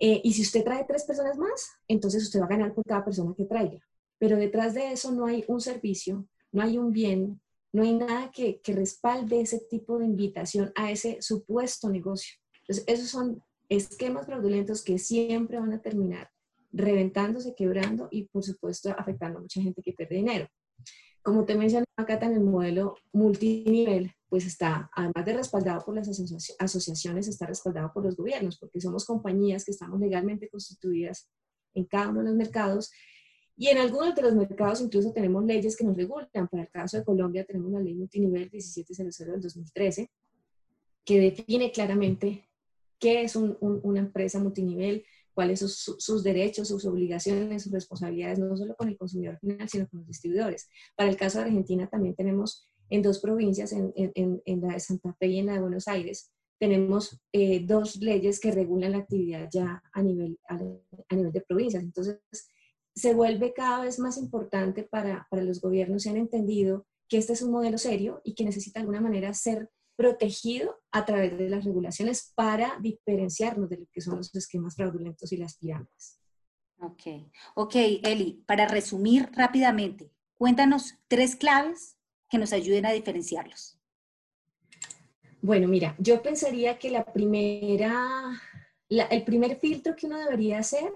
Eh, 0.00 0.20
y 0.24 0.32
si 0.32 0.42
usted 0.42 0.64
trae 0.64 0.84
tres 0.84 1.04
personas 1.04 1.38
más, 1.38 1.70
entonces 1.86 2.24
usted 2.24 2.40
va 2.40 2.46
a 2.46 2.48
ganar 2.48 2.74
por 2.74 2.84
cada 2.84 3.04
persona 3.04 3.34
que 3.36 3.44
traiga. 3.44 3.78
Pero 4.18 4.36
detrás 4.36 4.74
de 4.74 4.90
eso 4.90 5.12
no 5.12 5.26
hay 5.26 5.44
un 5.46 5.60
servicio, 5.60 6.26
no 6.50 6.62
hay 6.62 6.76
un 6.76 6.90
bien, 6.90 7.40
no 7.72 7.84
hay 7.84 7.94
nada 7.94 8.32
que, 8.32 8.60
que 8.60 8.72
respalde 8.72 9.40
ese 9.40 9.60
tipo 9.70 10.00
de 10.00 10.06
invitación 10.06 10.72
a 10.74 10.90
ese 10.90 11.22
supuesto 11.22 11.88
negocio. 11.88 12.34
Entonces, 12.62 12.84
esos 12.88 13.10
son 13.10 13.44
esquemas 13.68 14.26
fraudulentos 14.26 14.82
que 14.82 14.98
siempre 14.98 15.60
van 15.60 15.72
a 15.72 15.80
terminar 15.80 16.28
reventándose, 16.72 17.54
quebrando 17.54 18.08
y, 18.10 18.24
por 18.24 18.42
supuesto, 18.42 18.90
afectando 18.98 19.38
a 19.38 19.42
mucha 19.42 19.62
gente 19.62 19.82
que 19.82 19.92
pierde 19.92 20.16
dinero. 20.16 20.48
Como 21.22 21.44
te 21.44 21.54
mencioné 21.54 21.84
acá, 21.96 22.14
en 22.22 22.32
el 22.32 22.40
modelo 22.40 22.96
multinivel, 23.12 24.12
pues 24.28 24.46
está, 24.46 24.90
además 24.94 25.26
de 25.26 25.32
respaldado 25.34 25.84
por 25.84 25.94
las 25.94 26.08
asociaciones, 26.58 27.28
está 27.28 27.46
respaldado 27.46 27.92
por 27.92 28.04
los 28.04 28.16
gobiernos, 28.16 28.58
porque 28.58 28.80
somos 28.80 29.04
compañías 29.04 29.64
que 29.64 29.72
estamos 29.72 30.00
legalmente 30.00 30.48
constituidas 30.48 31.28
en 31.74 31.84
cada 31.84 32.08
uno 32.08 32.20
de 32.20 32.26
los 32.26 32.36
mercados 32.36 32.90
y 33.56 33.68
en 33.68 33.76
algunos 33.76 34.14
de 34.14 34.22
los 34.22 34.34
mercados 34.34 34.80
incluso 34.80 35.12
tenemos 35.12 35.44
leyes 35.44 35.76
que 35.76 35.84
nos 35.84 35.94
regulan. 35.94 36.28
Para 36.32 36.62
el 36.62 36.70
caso 36.70 36.96
de 36.96 37.04
Colombia 37.04 37.44
tenemos 37.44 37.70
la 37.70 37.80
ley 37.80 37.94
multinivel 37.94 38.48
1700 38.50 39.18
del 39.18 39.40
2013 39.40 40.10
que 41.04 41.20
define 41.20 41.70
claramente 41.70 42.48
qué 42.98 43.22
es 43.22 43.36
una 43.36 43.98
empresa 43.98 44.38
multinivel, 44.38 45.04
cuáles 45.34 45.60
son 45.60 45.68
sus 45.68 46.22
derechos, 46.22 46.68
sus 46.68 46.84
obligaciones, 46.84 47.62
sus 47.62 47.72
responsabilidades, 47.72 48.38
no 48.38 48.56
solo 48.56 48.74
con 48.76 48.88
el 48.88 48.96
consumidor 48.96 49.38
final, 49.38 49.68
sino 49.68 49.88
con 49.88 50.00
los 50.00 50.08
distribuidores. 50.08 50.68
Para 50.96 51.10
el 51.10 51.16
caso 51.16 51.38
de 51.38 51.44
Argentina 51.44 51.88
también 51.88 52.14
tenemos 52.14 52.68
en 52.90 53.02
dos 53.02 53.20
provincias, 53.20 53.72
en, 53.72 54.42
la 54.44 54.74
de 54.74 54.80
Santa 54.80 55.14
Fe 55.14 55.28
y 55.28 55.38
en 55.38 55.46
la 55.46 55.54
de 55.54 55.60
Buenos 55.60 55.88
Aires, 55.88 56.32
tenemos 56.58 57.18
eh, 57.32 57.64
dos 57.64 57.96
leyes 57.96 58.38
que 58.38 58.50
regulan 58.50 58.92
la 58.92 58.98
actividad 58.98 59.48
ya 59.50 59.82
a 59.92 60.02
nivel, 60.02 60.38
a, 60.48 60.58
nivel 61.14 61.32
de 61.32 61.40
provincias. 61.40 61.82
Entonces, 61.82 62.18
se 62.94 63.14
vuelve 63.14 63.54
cada 63.54 63.84
vez 63.84 63.98
más 63.98 64.18
importante 64.18 64.82
para, 64.82 65.26
para 65.30 65.42
los 65.42 65.60
gobiernos, 65.60 66.02
se 66.02 66.10
han 66.10 66.16
entendido 66.16 66.86
que 67.08 67.18
este 67.18 67.32
es 67.32 67.42
un 67.42 67.52
modelo 67.52 67.78
serio 67.78 68.20
y 68.24 68.34
que 68.34 68.44
necesita 68.44 68.78
de 68.78 68.82
alguna 68.82 69.00
manera 69.00 69.32
ser 69.32 69.70
protegido 69.96 70.80
a 70.90 71.04
través 71.04 71.36
de 71.36 71.48
las 71.48 71.64
regulaciones 71.64 72.32
para 72.34 72.78
diferenciarnos 72.80 73.68
de 73.68 73.78
lo 73.78 73.86
que 73.92 74.00
son 74.00 74.16
los 74.16 74.34
esquemas 74.34 74.74
fraudulentos 74.74 75.30
y 75.32 75.36
las 75.36 75.56
pirámides. 75.56 76.18
Ok, 76.80 77.02
ok, 77.56 77.74
Eli, 78.02 78.42
para 78.46 78.66
resumir 78.66 79.28
rápidamente, 79.32 80.10
cuéntanos 80.38 80.94
tres 81.08 81.36
claves 81.36 81.98
que 82.28 82.38
nos 82.38 82.52
ayuden 82.52 82.86
a 82.86 82.92
diferenciarlos. 82.92 83.78
Bueno, 85.42 85.68
mira, 85.68 85.94
yo 85.98 86.22
pensaría 86.22 86.78
que 86.78 86.90
la 86.90 87.04
primera, 87.04 88.40
el 88.88 89.24
primer 89.24 89.58
filtro 89.58 89.96
que 89.96 90.06
uno 90.06 90.18
debería 90.18 90.58
hacer 90.58 90.94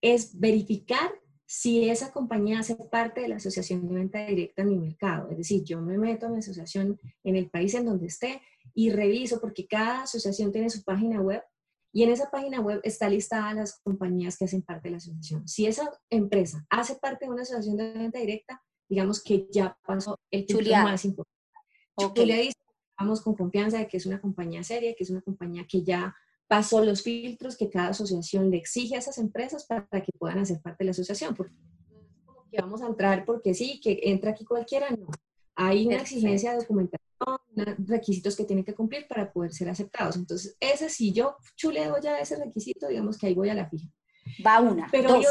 es 0.00 0.38
verificar 0.38 1.21
si 1.54 1.86
esa 1.90 2.12
compañía 2.12 2.60
hace 2.60 2.76
parte 2.76 3.20
de 3.20 3.28
la 3.28 3.36
asociación 3.36 3.86
de 3.86 3.94
venta 3.94 4.24
directa 4.24 4.62
en 4.62 4.68
mi 4.68 4.78
mercado. 4.78 5.28
Es 5.28 5.36
decir, 5.36 5.62
yo 5.64 5.82
me 5.82 5.98
meto 5.98 6.24
a 6.24 6.30
mi 6.30 6.38
asociación 6.38 6.98
en 7.24 7.36
el 7.36 7.50
país 7.50 7.74
en 7.74 7.84
donde 7.84 8.06
esté 8.06 8.40
y 8.72 8.88
reviso 8.88 9.38
porque 9.38 9.66
cada 9.66 10.04
asociación 10.04 10.50
tiene 10.50 10.70
su 10.70 10.82
página 10.82 11.20
web 11.20 11.42
y 11.92 12.04
en 12.04 12.10
esa 12.10 12.30
página 12.30 12.58
web 12.62 12.80
está 12.84 13.06
listada 13.10 13.52
las 13.52 13.78
compañías 13.82 14.38
que 14.38 14.46
hacen 14.46 14.62
parte 14.62 14.88
de 14.88 14.92
la 14.92 14.96
asociación. 14.96 15.46
Si 15.46 15.66
esa 15.66 15.90
empresa 16.08 16.64
hace 16.70 16.94
parte 16.94 17.26
de 17.26 17.32
una 17.32 17.42
asociación 17.42 17.76
de 17.76 17.92
venta 17.92 18.18
directa, 18.18 18.64
digamos 18.88 19.22
que 19.22 19.46
ya 19.52 19.76
pasó 19.86 20.18
el 20.30 20.46
filtro 20.46 20.72
más 20.72 21.04
importante. 21.04 21.38
Okay. 21.96 22.24
le 22.24 22.42
dice, 22.44 22.58
vamos 22.98 23.20
con 23.20 23.34
confianza 23.34 23.76
de 23.76 23.88
que 23.88 23.98
es 23.98 24.06
una 24.06 24.22
compañía 24.22 24.64
seria, 24.64 24.94
que 24.94 25.04
es 25.04 25.10
una 25.10 25.20
compañía 25.20 25.66
que 25.68 25.82
ya 25.82 26.16
pasó 26.52 26.84
los 26.84 27.00
filtros 27.02 27.56
que 27.56 27.70
cada 27.70 27.88
asociación 27.88 28.50
le 28.50 28.58
exige 28.58 28.94
a 28.94 28.98
esas 28.98 29.16
empresas 29.16 29.64
para 29.64 29.86
que 30.02 30.12
puedan 30.18 30.38
hacer 30.38 30.60
parte 30.60 30.80
de 30.80 30.84
la 30.84 30.90
asociación. 30.90 31.34
Porque 31.34 31.54
que 32.50 32.60
vamos 32.60 32.82
a 32.82 32.88
entrar 32.88 33.24
porque 33.24 33.54
sí, 33.54 33.80
que 33.80 33.98
entra 34.02 34.32
aquí 34.32 34.44
cualquiera, 34.44 34.90
no. 34.90 35.06
Hay 35.54 35.86
una 35.86 36.02
exigencia 36.02 36.50
de 36.50 36.58
documentación, 36.58 37.38
requisitos 37.86 38.36
que 38.36 38.44
tienen 38.44 38.66
que 38.66 38.74
cumplir 38.74 39.08
para 39.08 39.32
poder 39.32 39.54
ser 39.54 39.70
aceptados. 39.70 40.16
Entonces, 40.16 40.54
ese 40.60 40.90
si 40.90 41.14
yo 41.14 41.36
chuleo 41.56 41.98
ya 42.02 42.18
ese 42.18 42.36
requisito, 42.36 42.86
digamos 42.86 43.16
que 43.16 43.28
ahí 43.28 43.34
voy 43.34 43.48
a 43.48 43.54
la 43.54 43.70
fija. 43.70 43.88
Va 44.46 44.60
una. 44.60 44.90
Pero 44.92 45.14
Hay, 45.14 45.24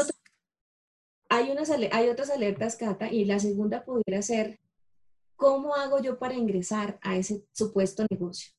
hay, 1.28 1.50
unas, 1.52 1.70
hay 1.70 2.08
otras 2.08 2.30
alertas, 2.30 2.74
Cata, 2.74 3.12
y 3.12 3.26
la 3.26 3.38
segunda 3.38 3.84
pudiera 3.84 4.22
ser, 4.22 4.58
¿cómo 5.36 5.76
hago 5.76 6.02
yo 6.02 6.18
para 6.18 6.34
ingresar 6.34 6.98
a 7.00 7.16
ese 7.16 7.44
supuesto 7.52 8.04
negocio? 8.10 8.52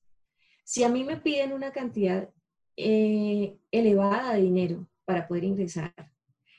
Si 0.64 0.86
a 0.86 0.88
mí 0.88 1.04
me 1.04 1.18
piden 1.18 1.52
una 1.52 1.74
cantidad 1.74 2.30
eh, 2.78 3.58
elevada 3.72 4.34
de 4.34 4.42
dinero 4.42 4.88
para 5.06 5.28
poder 5.28 5.44
ingresar. 5.44 5.94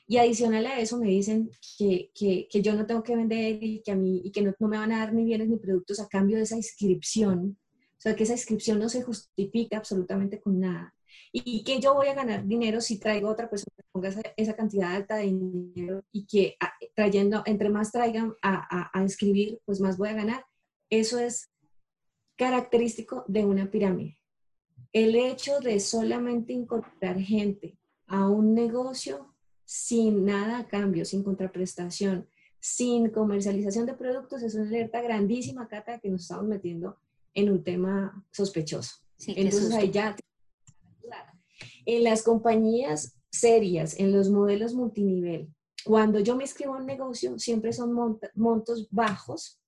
Y 0.07 0.17
adicional 0.17 0.65
a 0.67 0.79
eso 0.79 0.97
me 0.97 1.07
dicen 1.07 1.49
que, 1.77 2.11
que, 2.13 2.47
que, 2.49 2.61
yo 2.61 2.75
no 2.75 2.85
tengo 2.85 3.01
que 3.01 3.15
vender 3.15 3.61
y 3.63 3.81
que, 3.81 3.91
a 3.91 3.95
mí, 3.95 4.21
y 4.23 4.31
que 4.31 4.43
no, 4.43 4.53
no, 4.59 4.67
me 4.67 4.77
van 4.77 4.91
a 4.91 4.99
dar 4.99 5.13
ni 5.13 5.25
bienes 5.25 5.49
ni 5.49 5.57
productos 5.57 5.99
a 5.99 6.07
cambio 6.07 6.37
de 6.37 6.43
esa 6.43 6.55
inscripción. 6.55 7.57
O 7.97 8.01
sea, 8.01 8.15
que 8.15 8.23
esa 8.23 8.33
inscripción 8.33 8.77
no 8.77 8.87
se 8.87 9.01
justifica 9.01 9.77
absolutamente 9.77 10.39
con 10.39 10.59
nada. 10.59 10.93
Y 11.31 11.63
que 11.63 11.79
yo 11.79 11.93
voy 11.95 12.07
a 12.07 12.13
ganar 12.13 12.45
dinero 12.45 12.81
si 12.81 12.99
traigo 12.99 13.27
a 13.27 13.31
otra 13.31 13.49
persona 13.49 13.73
que 13.75 13.83
ponga 13.91 14.09
esa, 14.37 14.55
cantidad 14.55 14.95
alta 14.95 15.17
de 15.17 15.23
dinero 15.23 16.03
y 16.11 16.25
que 16.25 16.55
trayendo, 16.93 17.41
entre 17.45 17.69
más 17.69 17.91
traigan 17.91 18.33
a, 18.41 18.55
a, 18.69 18.91
a 18.93 19.01
inscribir, 19.01 19.59
pues 19.65 19.81
más 19.81 19.97
voy 19.97 20.09
a 20.09 20.13
ganar. 20.13 20.45
Eso 20.89 21.19
es 21.19 21.49
característico 22.37 23.25
de 23.27 23.45
una 23.45 23.71
pirámide 23.71 24.17
el 24.95 25.13
hecho 25.17 25.59
de 25.59 25.81
solamente 25.81 26.53
incorporar 26.53 27.19
gente 27.19 27.77
a 28.07 28.29
un 28.29 28.53
negocio 28.53 29.35
sin 29.65 30.23
nada 30.23 30.59
a 30.59 30.67
cambio, 30.69 31.03
sin 31.03 31.21
contraprestación, 31.21 32.29
sin 32.61 33.09
comercialización 33.09 33.85
de 33.85 33.93
productos, 33.93 34.41
es 34.41 34.55
una 34.55 34.69
alerta 34.69 35.01
grandísima, 35.01 35.67
Cata, 35.67 35.99
que 35.99 36.09
nos 36.09 36.21
estamos 36.21 36.45
metiendo 36.45 36.97
en 37.33 37.49
un 37.49 37.61
tema 37.61 38.25
sospechoso. 38.31 38.95
Entonces 39.27 39.73
ahí 39.73 39.91
ya... 39.91 40.15
En 41.85 42.03
las 42.05 42.23
compañías 42.23 43.17
serias, 43.29 43.99
en 43.99 44.13
los 44.13 44.29
modelos 44.29 44.73
multinivel, 44.73 45.53
cuando 45.83 46.21
yo 46.21 46.37
me 46.37 46.45
inscribo 46.45 46.73
a 46.73 46.77
un 46.77 46.85
negocio, 46.85 47.37
siempre 47.37 47.73
son 47.73 48.17
montos 48.33 48.87
bajos 48.91 49.59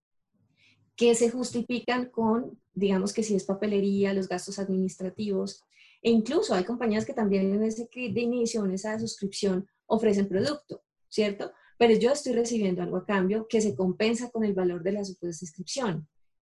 que 0.97 1.13
se 1.13 1.29
justifican 1.29 2.09
con, 2.09 2.59
digamos 2.73 3.13
que 3.13 3.23
si 3.23 3.35
es 3.35 3.45
papelería, 3.45 4.13
los 4.13 4.27
gastos 4.27 4.57
administrativos, 4.57 5.63
e 6.01 6.09
incluso 6.09 6.55
hay 6.55 6.63
compañías 6.63 7.05
que 7.05 7.13
también 7.13 7.53
en 7.53 7.63
ese 7.63 7.87
kit 7.87 8.13
de 8.13 8.21
inicio, 8.21 8.65
en 8.65 8.71
esa 8.71 8.99
suscripción, 8.99 9.67
ofrecen 9.85 10.27
producto, 10.27 10.83
¿cierto? 11.07 11.51
Pero 11.77 11.93
yo 11.93 12.11
estoy 12.11 12.33
recibiendo 12.33 12.81
algo 12.81 12.97
a 12.97 13.05
cambio 13.05 13.47
que 13.47 13.61
se 13.61 13.75
compensa 13.75 14.31
con 14.31 14.43
el 14.43 14.53
valor 14.53 14.83
de 14.83 14.93
la 14.93 15.05
supuesta. 15.05 15.45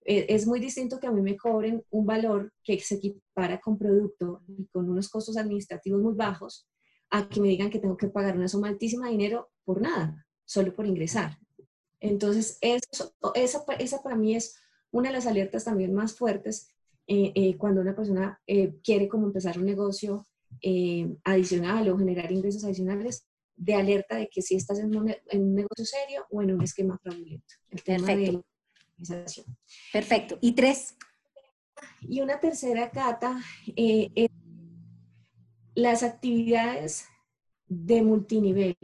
Eh, 0.07 0.27
es 0.29 0.47
muy 0.47 0.61
distinto 0.61 1.01
que 1.01 1.09
a 1.09 1.13
mí 1.13 1.21
me 1.21 1.37
cobren 1.37 1.83
un 1.91 2.07
valor 2.07 2.53
que 2.63 2.79
se 2.79 2.97
equipara 2.97 3.61
con 3.61 3.77
producto 3.77 4.43
y 4.47 4.67
con 4.67 4.89
unos 4.89 5.09
costos 5.09 5.37
administrativos 5.37 6.01
muy 6.01 6.15
bajos, 6.15 6.69
a 7.11 7.29
que 7.29 7.41
me 7.41 7.49
digan 7.49 7.71
que 7.71 7.81
tengo 7.81 7.97
que 7.97 8.09
pagar 8.09 8.37
una 8.37 8.49
suma 8.49 8.69
altísima 8.69 9.07
de 9.07 9.13
dinero 9.13 9.51
por 9.65 9.81
nada, 9.81 10.25
solo 10.45 10.73
por 10.75 10.87
ingresar. 10.87 11.39
Entonces, 12.05 12.59
eso, 12.61 13.15
esa, 13.35 13.65
esa 13.79 14.03
para 14.03 14.15
mí 14.15 14.37
es 14.37 14.61
una 14.91 15.09
de 15.09 15.15
las 15.15 15.27
alertas 15.27 15.65
también 15.65 15.95
más 15.95 16.15
fuertes 16.15 16.69
eh, 17.07 17.33
eh, 17.35 17.57
cuando 17.57 17.81
una 17.81 17.97
persona 17.97 18.41
eh, 18.47 18.75
quiere 18.83 19.09
como 19.09 19.27
empezar 19.27 19.59
un 19.59 19.67
negocio 19.67 20.27
adicional 21.25 21.89
o 21.89 21.99
generar 21.99 22.31
ingresos 22.31 22.65
adicionales, 22.65 23.27
de 23.57 23.75
alerta 23.75 24.17
de 24.17 24.29
que 24.29 24.41
si 24.41 24.55
estás 24.55 24.79
en 24.79 24.97
un, 24.97 25.07
negocio 25.55 25.85
serio 25.85 26.25
o 26.31 26.41
en 26.41 26.55
un 26.55 26.63
esquema 26.63 26.97
fraudulento. 26.99 27.55
El 27.71 27.83
tema 27.83 28.07
Perfecto. 28.07 28.45
de 28.97 29.55
Perfecto. 29.93 30.39
¿Y 30.41 30.53
tres? 30.53 30.95
Y 32.01 32.21
una 32.21 32.39
tercera, 32.39 32.91
Cata, 32.91 33.43
las 35.75 36.03
actividades 36.03 37.05
de 37.67 38.03
multinivel 38.03 38.77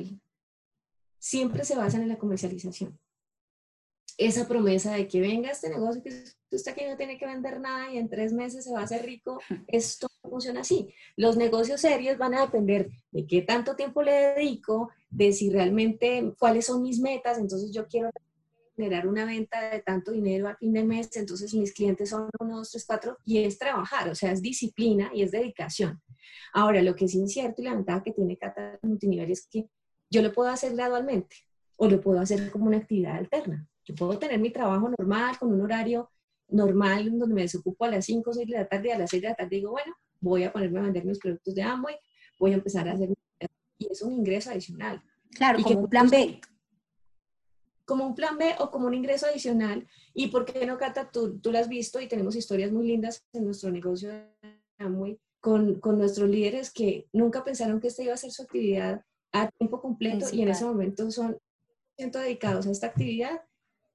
siempre 1.18 1.64
se 1.64 1.76
basan 1.76 2.02
en 2.02 2.08
la 2.08 2.18
comercialización 2.18 2.98
esa 4.20 4.46
promesa 4.46 4.92
de 4.92 5.08
que 5.08 5.18
venga 5.18 5.50
este 5.50 5.70
negocio, 5.70 6.02
que 6.02 6.10
usted 6.52 6.72
aquí 6.72 6.84
no 6.86 6.94
tiene 6.94 7.16
que 7.16 7.26
vender 7.26 7.58
nada 7.58 7.90
y 7.90 7.96
en 7.96 8.10
tres 8.10 8.34
meses 8.34 8.64
se 8.64 8.72
va 8.72 8.80
a 8.80 8.84
hacer 8.84 9.02
rico, 9.02 9.40
esto 9.66 10.08
funciona 10.22 10.60
así. 10.60 10.92
Los 11.16 11.38
negocios 11.38 11.80
serios 11.80 12.18
van 12.18 12.34
a 12.34 12.42
depender 12.42 12.90
de 13.10 13.26
qué 13.26 13.40
tanto 13.40 13.76
tiempo 13.76 14.02
le 14.02 14.12
dedico, 14.12 14.90
de 15.08 15.32
si 15.32 15.48
realmente 15.48 16.34
cuáles 16.38 16.66
son 16.66 16.82
mis 16.82 17.00
metas, 17.00 17.38
entonces 17.38 17.72
yo 17.72 17.86
quiero 17.86 18.10
generar 18.76 19.08
una 19.08 19.24
venta 19.24 19.70
de 19.70 19.80
tanto 19.80 20.12
dinero 20.12 20.48
a 20.48 20.56
fin 20.56 20.74
de 20.74 20.84
mes, 20.84 21.08
entonces 21.16 21.54
mis 21.54 21.72
clientes 21.72 22.10
son 22.10 22.28
uno, 22.40 22.58
dos, 22.58 22.70
tres, 22.70 22.84
cuatro, 22.86 23.16
y 23.24 23.38
es 23.38 23.58
trabajar, 23.58 24.10
o 24.10 24.14
sea, 24.14 24.32
es 24.32 24.42
disciplina 24.42 25.10
y 25.14 25.22
es 25.22 25.30
dedicación. 25.30 26.02
Ahora, 26.52 26.82
lo 26.82 26.94
que 26.94 27.06
es 27.06 27.14
incierto 27.14 27.62
y 27.62 27.64
la 27.64 27.74
ventaja 27.74 28.02
que 28.02 28.12
tiene 28.12 28.36
Cata 28.36 28.78
Multinivel 28.82 29.30
es 29.30 29.46
que 29.46 29.66
yo 30.10 30.20
lo 30.20 30.30
puedo 30.30 30.50
hacer 30.50 30.74
gradualmente 30.74 31.36
o 31.76 31.88
lo 31.88 32.02
puedo 32.02 32.20
hacer 32.20 32.50
como 32.50 32.66
una 32.66 32.76
actividad 32.76 33.16
alterna. 33.16 33.66
Yo 33.84 33.94
puedo 33.94 34.18
tener 34.18 34.38
mi 34.38 34.50
trabajo 34.50 34.88
normal, 34.88 35.38
con 35.38 35.52
un 35.52 35.60
horario 35.60 36.10
normal, 36.48 37.18
donde 37.18 37.34
me 37.34 37.42
desocupo 37.42 37.84
a 37.84 37.90
las 37.90 38.04
5 38.06 38.30
o 38.30 38.32
6 38.32 38.48
de 38.48 38.54
la 38.54 38.68
tarde, 38.68 38.92
a 38.92 38.98
las 38.98 39.10
6 39.10 39.22
de 39.22 39.28
la 39.28 39.34
tarde 39.34 39.56
digo, 39.56 39.70
bueno, 39.70 39.94
voy 40.20 40.44
a 40.44 40.52
ponerme 40.52 40.80
a 40.80 40.82
vender 40.82 41.04
mis 41.04 41.18
productos 41.18 41.54
de 41.54 41.62
Amway, 41.62 41.96
voy 42.38 42.52
a 42.52 42.54
empezar 42.54 42.88
a 42.88 42.92
hacer, 42.92 43.10
y 43.78 43.86
es 43.90 44.02
un 44.02 44.12
ingreso 44.12 44.50
adicional. 44.50 45.02
Claro, 45.30 45.62
como 45.62 45.80
un 45.80 45.88
plan 45.88 46.08
B. 46.08 46.40
Como 47.84 48.06
un 48.06 48.14
plan 48.14 48.36
B 48.38 48.54
o 48.58 48.70
como 48.70 48.86
un 48.86 48.94
ingreso 48.94 49.26
adicional. 49.26 49.86
Y 50.14 50.28
por 50.28 50.44
qué 50.44 50.66
no, 50.66 50.76
Cata, 50.76 51.10
tú, 51.10 51.38
tú 51.40 51.50
lo 51.50 51.58
has 51.58 51.68
visto 51.68 52.00
y 52.00 52.08
tenemos 52.08 52.36
historias 52.36 52.70
muy 52.70 52.86
lindas 52.86 53.24
en 53.32 53.44
nuestro 53.44 53.70
negocio 53.70 54.10
de 54.10 54.28
Amway 54.78 55.18
con, 55.40 55.80
con 55.80 55.98
nuestros 55.98 56.28
líderes 56.28 56.70
que 56.70 57.08
nunca 57.12 57.42
pensaron 57.42 57.80
que 57.80 57.88
esta 57.88 58.02
iba 58.02 58.14
a 58.14 58.18
ser 58.18 58.30
su 58.30 58.42
actividad 58.42 59.02
a 59.32 59.50
tiempo 59.50 59.80
completo 59.80 60.26
y 60.32 60.42
en 60.42 60.48
ese 60.48 60.64
momento 60.64 61.10
son 61.10 61.38
dedicados 61.96 62.66
a 62.66 62.70
esta 62.70 62.86
actividad 62.86 63.42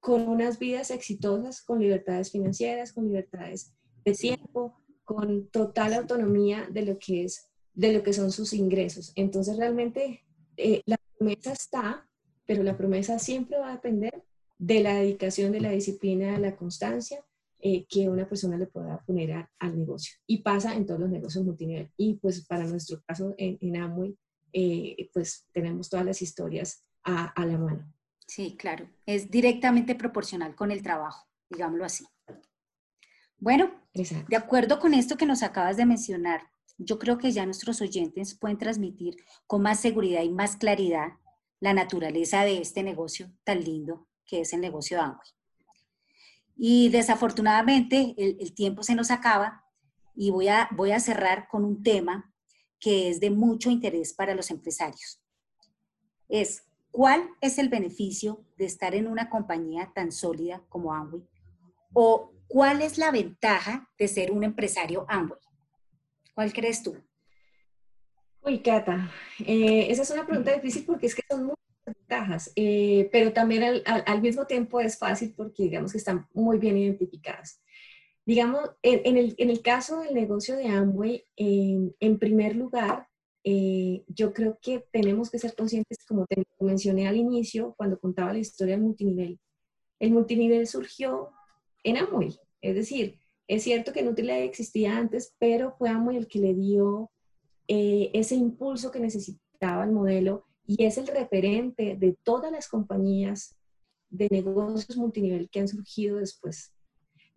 con 0.06 0.28
unas 0.28 0.60
vidas 0.60 0.92
exitosas, 0.92 1.64
con 1.64 1.80
libertades 1.80 2.32
financieras, 2.32 2.94
con 2.94 3.08
libertades 3.08 3.74
de 4.04 4.14
tiempo, 4.14 4.80
con 5.04 5.48
total 5.48 5.96
autonomía 5.96 6.70
de 6.72 6.86
lo 6.86 7.00
que 7.00 7.24
es 7.24 7.50
de 7.74 7.92
lo 7.92 8.04
que 8.04 8.14
son 8.14 8.32
sus 8.32 8.54
ingresos. 8.54 9.14
Entonces 9.16 9.58
realmente 9.58 10.24
eh, 10.58 10.84
la 10.86 10.98
promesa 11.18 11.54
está, 11.54 12.08
pero 12.46 12.62
la 12.62 12.78
promesa 12.78 13.18
siempre 13.18 13.58
va 13.58 13.70
a 13.70 13.78
depender 13.78 14.24
de 14.60 14.84
la 14.84 14.94
dedicación, 14.94 15.52
de 15.52 15.62
la 15.62 15.72
disciplina, 15.72 16.34
de 16.34 16.40
la 16.40 16.56
constancia 16.56 17.26
eh, 17.60 17.88
que 17.90 18.08
una 18.08 18.30
persona 18.30 18.60
le 18.60 18.68
pueda 18.68 19.02
poner 19.08 19.48
al 19.58 19.76
negocio. 19.76 20.18
Y 20.28 20.44
pasa 20.44 20.76
en 20.76 20.86
todos 20.86 21.00
los 21.00 21.10
negocios 21.10 21.44
multinivel. 21.44 21.90
Y 21.98 22.14
pues 22.18 22.46
para 22.46 22.68
nuestro 22.68 23.02
caso 23.08 23.34
en, 23.40 23.58
en 23.60 23.76
Amway, 23.78 24.16
eh, 24.54 25.10
pues 25.12 25.48
tenemos 25.52 25.90
todas 25.90 26.06
las 26.06 26.22
historias 26.22 26.86
a, 27.04 27.26
a 27.26 27.44
la 27.48 27.58
mano. 27.58 27.95
Sí, 28.28 28.56
claro. 28.58 28.90
Es 29.06 29.30
directamente 29.30 29.96
proporcional 29.96 30.56
con 30.56 30.72
el 30.72 30.82
trabajo, 30.82 31.28
digámoslo 31.50 31.86
así. 31.86 32.06
Bueno, 33.38 33.72
de 33.94 34.36
acuerdo 34.36 34.80
con 34.80 34.94
esto 34.94 35.18
que 35.18 35.26
nos 35.26 35.44
acabas 35.44 35.78
de 35.78 35.86
mencionar, 35.86 36.50
yo 36.78 37.00
creo 37.00 37.18
que 37.18 37.32
ya 37.32 37.46
nuestros 37.46 37.82
oyentes 37.82 38.36
pueden 38.36 38.58
transmitir 38.58 39.16
con 39.48 39.62
más 39.62 39.80
seguridad 39.80 40.24
y 40.24 40.30
más 40.30 40.58
claridad 40.58 41.14
la 41.60 41.74
naturaleza 41.74 42.44
de 42.44 42.60
este 42.60 42.84
negocio 42.84 43.32
tan 43.44 43.64
lindo 43.64 44.08
que 44.26 44.42
es 44.42 44.54
el 44.54 44.62
negocio 44.62 44.98
de 44.98 45.04
Amway. 45.04 45.28
Y 46.58 46.90
desafortunadamente 46.90 48.16
el, 48.18 48.54
tiempo 48.54 48.84
se 48.84 48.96
nos 48.96 49.12
acaba 49.12 49.64
y 50.16 50.32
voy 50.32 50.48
a, 50.48 50.70
voy 50.72 50.92
a 50.92 51.00
cerrar 51.00 51.48
con 51.48 51.64
un 51.64 51.84
tema 51.84 52.34
que 52.80 53.10
es 53.10 53.20
de 53.20 53.30
mucho 53.30 53.70
interés 53.70 54.14
para 54.14 54.36
los 54.36 54.52
empresarios. 54.52 55.22
Es, 56.30 56.64
¿cuál 56.96 57.30
es 57.42 57.58
el 57.58 57.68
beneficio 57.68 58.46
de 58.56 58.64
estar 58.64 58.96
en 58.96 59.08
una 59.08 59.30
compañía 59.30 59.92
tan 59.94 60.14
sólida 60.14 60.64
como 60.70 60.94
Amway? 60.94 61.24
¿O 61.92 62.32
cuál 62.48 62.82
es 62.82 62.98
la 62.98 63.12
ventaja 63.12 63.90
de 64.00 64.08
ser 64.08 64.32
un 64.32 64.46
empresario 64.46 65.06
Amway? 65.10 65.40
¿Cuál 66.34 66.54
crees 66.54 66.84
tú? 66.84 66.96
Uy, 68.42 68.60
Cata, 68.60 69.12
eh, 69.40 69.88
esa 69.90 70.04
es 70.04 70.10
una 70.12 70.26
pregunta 70.26 70.54
difícil 70.54 70.86
porque 70.86 71.08
es 71.08 71.16
que 71.16 71.24
son 71.30 71.48
muchas 71.48 71.60
ventajas, 71.86 72.52
eh, 72.56 73.10
pero 73.12 73.34
también 73.34 73.84
al, 73.86 74.22
mismo 74.22 74.46
tiempo 74.46 74.80
es 74.80 74.98
fácil 74.98 75.34
porque 75.36 75.64
digamos 75.64 75.92
que 75.92 75.98
están 75.98 76.28
muy 76.34 76.60
bien 76.60 76.78
identificadas. 76.78 77.62
Digamos, 78.26 78.72
en, 78.82 79.18
el, 79.18 79.62
caso 79.62 80.00
del 80.00 80.14
negocio 80.14 80.56
de 80.56 80.68
Amway, 80.68 81.26
en 81.36 82.20
primer 82.20 82.56
lugar, 82.56 83.08
eh, 83.48 84.04
yo 84.08 84.34
creo 84.34 84.58
que 84.60 84.84
tenemos 84.92 85.30
que 85.30 85.38
ser 85.38 85.56
conscientes, 85.56 86.00
como 86.08 86.26
te 86.26 86.44
mencioné 86.60 87.08
al 87.08 87.16
inicio, 87.16 87.76
cuando 87.78 88.00
contaba 88.00 88.34
la 88.34 88.40
historia 88.40 88.74
del 88.74 88.84
multinivel. 88.84 89.40
El 90.00 90.12
multinivel 90.12 90.66
surgió 90.66 91.30
en 91.84 91.98
Amway, 91.98 92.40
es 92.62 92.74
decir, 92.74 93.20
es 93.48 93.62
cierto 93.62 93.94
que 93.94 94.02
Nutrilite 94.02 94.46
existía 94.46 94.98
antes, 94.98 95.36
pero 95.38 95.76
fue 95.78 95.90
Amway 95.90 96.18
el 96.18 96.28
que 96.28 96.40
le 96.40 96.56
dio 96.56 97.12
eh, 97.68 98.10
ese 98.14 98.34
impulso 98.34 98.90
que 98.90 99.00
necesitaba 99.00 99.84
el 99.84 99.92
modelo 99.92 100.48
y 100.66 100.84
es 100.84 100.98
el 100.98 101.06
referente 101.06 101.96
de 101.96 102.18
todas 102.24 102.52
las 102.52 102.68
compañías 102.68 103.56
de 104.10 104.28
negocios 104.32 104.98
multinivel 104.98 105.52
que 105.52 105.60
han 105.60 105.68
surgido 105.68 106.18
después. 106.18 106.74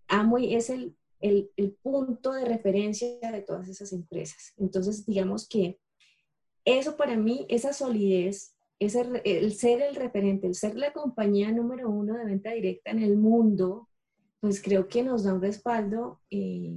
Amway 0.06 0.54
es 0.54 0.70
el, 0.70 0.96
el, 1.20 1.50
punto 1.82 2.32
de 2.32 2.46
referencia 2.46 3.30
de 3.30 3.42
todas 3.42 3.68
esas 3.68 3.92
empresas. 3.92 4.54
Entonces, 4.56 5.04
digamos 5.04 5.46
que 5.46 5.78
eso 6.76 6.96
para 6.96 7.16
mí, 7.16 7.46
esa 7.48 7.72
solidez, 7.72 8.54
ese, 8.78 9.22
el 9.24 9.54
ser 9.54 9.80
el 9.80 9.96
referente, 9.96 10.46
el 10.46 10.54
ser 10.54 10.76
la 10.76 10.92
compañía 10.92 11.50
número 11.50 11.88
uno 11.88 12.14
de 12.14 12.26
venta 12.26 12.52
directa 12.52 12.90
en 12.90 13.02
el 13.02 13.16
mundo, 13.16 13.88
pues 14.40 14.62
creo 14.62 14.86
que 14.86 15.02
nos 15.02 15.24
da 15.24 15.34
un 15.34 15.42
respaldo 15.42 16.20
eh, 16.30 16.72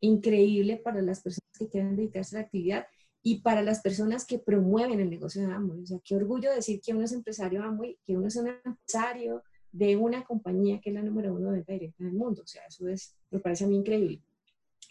increíble 0.00 0.78
para 0.78 1.02
las 1.02 1.20
personas 1.20 1.50
que 1.58 1.68
quieren 1.68 1.96
dedicarse 1.96 2.36
a 2.36 2.40
la 2.40 2.46
actividad 2.46 2.86
y 3.22 3.40
para 3.42 3.62
las 3.62 3.80
personas 3.80 4.24
que 4.24 4.38
promueven 4.38 5.00
el 5.00 5.10
negocio 5.10 5.46
de 5.46 5.52
Amway. 5.52 5.82
O 5.82 5.86
sea, 5.86 5.98
qué 6.04 6.16
orgullo 6.16 6.52
decir 6.52 6.80
que 6.80 6.94
uno 6.94 7.04
es 7.04 7.12
empresario 7.12 7.62
Amway, 7.62 7.98
que 8.06 8.16
uno 8.16 8.28
es 8.28 8.36
un 8.36 8.48
empresario 8.48 9.42
de 9.72 9.96
una 9.96 10.24
compañía 10.24 10.80
que 10.80 10.90
es 10.90 10.94
la 10.94 11.02
número 11.02 11.34
uno 11.34 11.50
de 11.50 11.56
venta 11.56 11.72
directa 11.72 12.02
en 12.02 12.10
el 12.10 12.14
mundo. 12.14 12.42
O 12.42 12.46
sea, 12.46 12.62
eso 12.66 12.88
es, 12.88 13.16
me 13.30 13.40
parece 13.40 13.64
a 13.64 13.66
mí 13.66 13.76
increíble. 13.76 14.22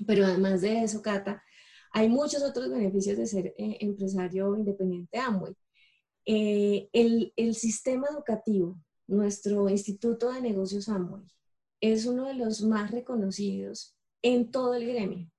Pero 0.05 0.25
además 0.25 0.62
de 0.62 0.84
eso, 0.84 1.01
Cata, 1.01 1.41
hay 1.95 2.10
muchos 2.10 2.43
otros 2.43 2.69
beneficios 2.69 3.17
de 3.17 3.25
ser 3.25 3.47
eh, 3.58 3.77
empresario 3.79 4.53
independiente 4.58 5.17
Amway. 5.17 5.55
Eh, 6.25 6.89
el, 6.91 7.31
el 7.38 7.55
sistema 7.55 8.08
educativo, 8.12 8.77
nuestro 9.08 9.69
Instituto 9.69 10.29
de 10.34 10.41
Negocios 10.41 10.89
Amway, 10.89 11.23
es 11.79 12.05
uno 12.05 12.25
de 12.25 12.34
los 12.34 12.62
más 12.63 12.91
reconocidos 12.91 13.95
en 14.21 14.51
todo 14.51 14.73
el 14.73 14.88
gremio. 14.88 15.31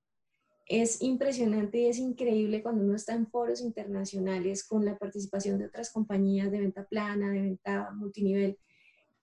Es 0.65 1.03
impresionante 1.03 1.81
y 1.81 1.87
es 1.89 1.99
increíble 1.99 2.63
cuando 2.63 2.85
uno 2.85 2.97
está 2.97 3.13
en 3.13 3.27
foros 3.27 3.61
internacionales 3.61 4.67
con 4.67 4.83
la 4.83 4.97
participación 4.97 5.59
de 5.59 5.67
otras 5.67 5.93
compañías 5.93 6.51
de 6.51 6.61
venta 6.61 6.87
plana, 6.87 7.33
de 7.33 7.43
venta 7.43 7.91
multinivel, 7.93 8.59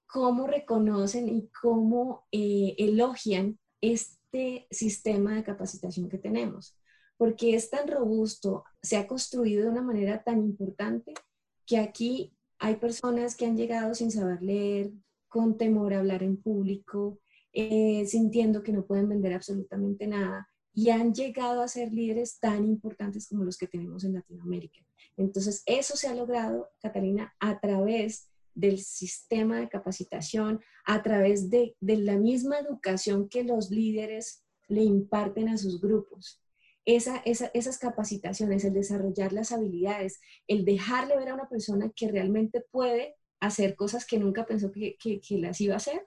cómo 0.06 0.46
reconocen 0.46 1.28
y 1.30 1.50
cómo 1.60 2.28
eh, 2.32 2.76
elogian 2.78 3.58
este 3.82 4.68
sistema 4.70 5.34
de 5.34 5.44
capacitación 5.44 6.10
que 6.10 6.20
tenemos, 6.20 6.78
porque 7.18 7.56
es 7.56 7.70
tan 7.70 7.88
robusto, 7.88 8.64
se 8.82 8.98
ha 8.98 9.08
construido 9.08 9.64
de 9.64 9.70
una 9.70 9.82
manera 9.82 10.24
tan 10.24 10.40
importante 10.42 11.14
que 11.66 11.78
aquí 11.78 12.34
hay 12.60 12.76
personas 12.76 13.36
que 13.36 13.46
han 13.46 13.58
llegado 13.58 13.94
sin 13.94 14.12
saber 14.12 14.42
leer, 14.42 14.92
con 15.28 15.58
temor 15.58 15.94
a 15.94 16.00
hablar 16.00 16.22
en 16.22 16.38
público, 16.38 17.20
eh, 17.52 18.06
sintiendo 18.06 18.64
que 18.64 18.72
no 18.72 18.86
pueden 18.86 19.10
vender 19.10 19.34
absolutamente 19.34 20.08
nada 20.08 20.48
y 20.74 20.90
han 20.90 21.14
llegado 21.14 21.62
a 21.62 21.68
ser 21.68 21.92
líderes 21.92 22.40
tan 22.40 22.66
importantes 22.66 23.28
como 23.28 23.44
los 23.44 23.58
que 23.58 23.68
tenemos 23.68 24.04
en 24.04 24.14
Latinoamérica. 24.14 24.80
Entonces, 25.18 25.62
eso 25.66 25.96
se 25.96 26.08
ha 26.08 26.16
logrado, 26.16 26.70
Catalina, 26.82 27.34
a 27.40 27.60
través 27.60 28.30
del 28.56 28.80
sistema 28.80 29.60
de 29.60 29.70
capacitación, 29.70 30.62
a 30.86 31.04
través 31.04 31.50
de, 31.50 31.76
de 31.80 31.98
la 31.98 32.18
misma 32.18 32.60
educación 32.60 33.30
que 33.30 33.44
los 33.44 33.70
líderes 33.70 34.44
le 34.68 34.84
imparten 34.84 35.50
a 35.50 35.58
sus 35.58 35.80
grupos. 35.80 36.42
Esa, 36.86 37.18
esa, 37.26 37.50
esas 37.54 37.78
capacitaciones, 37.78 38.66
el 38.66 38.74
desarrollar 38.74 39.32
las 39.32 39.52
habilidades, 39.52 40.20
el 40.48 40.66
dejarle 40.66 41.16
ver 41.16 41.30
a 41.30 41.36
una 41.36 41.48
persona 41.48 41.92
que 41.96 42.10
realmente 42.10 42.62
puede 42.72 43.16
hacer 43.40 43.76
cosas 43.76 44.06
que 44.06 44.20
nunca 44.20 44.46
pensó 44.46 44.72
que, 44.72 44.98
que, 44.98 45.38
las 45.38 45.60
iba 45.62 45.74
a 45.74 45.78
hacer, 45.78 46.06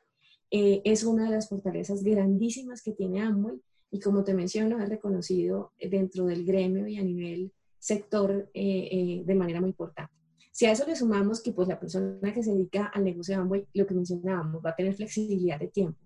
eh, 0.51 0.83
es 0.85 1.05
una 1.05 1.25
de 1.25 1.31
las 1.31 1.49
fortalezas 1.49 2.03
grandísimas 2.03 2.83
que 2.83 2.93
tiene 2.93 3.21
Amway 3.21 3.61
y 3.91 4.01
como 4.01 4.25
te 4.25 4.35
menciono, 4.35 4.83
es 4.83 4.89
reconocido 4.89 5.73
dentro 5.79 6.27
del 6.27 6.45
gremio 6.45 6.87
y 6.87 6.97
a 6.99 7.03
nivel 7.03 7.53
sector 7.79 8.51
eh, 8.53 8.89
eh, 8.91 9.23
de 9.25 9.35
manera 9.35 9.61
muy 9.61 9.71
importante. 9.71 10.13
Si 10.51 10.65
a 10.65 10.73
eso 10.73 10.87
le 10.87 10.97
sumamos 10.97 11.43
que 11.43 11.53
pues 11.53 11.69
la 11.69 11.79
persona 11.79 12.33
que 12.33 12.43
se 12.43 12.53
dedica 12.53 12.87
al 12.87 13.05
negocio 13.05 13.35
de 13.35 13.43
Amway, 13.43 13.67
lo 13.75 13.87
que 13.87 13.95
mencionábamos, 13.95 14.65
va 14.65 14.71
a 14.71 14.77
tener 14.77 14.95
flexibilidad 14.95 15.61
de 15.61 15.69
tiempo 15.69 16.01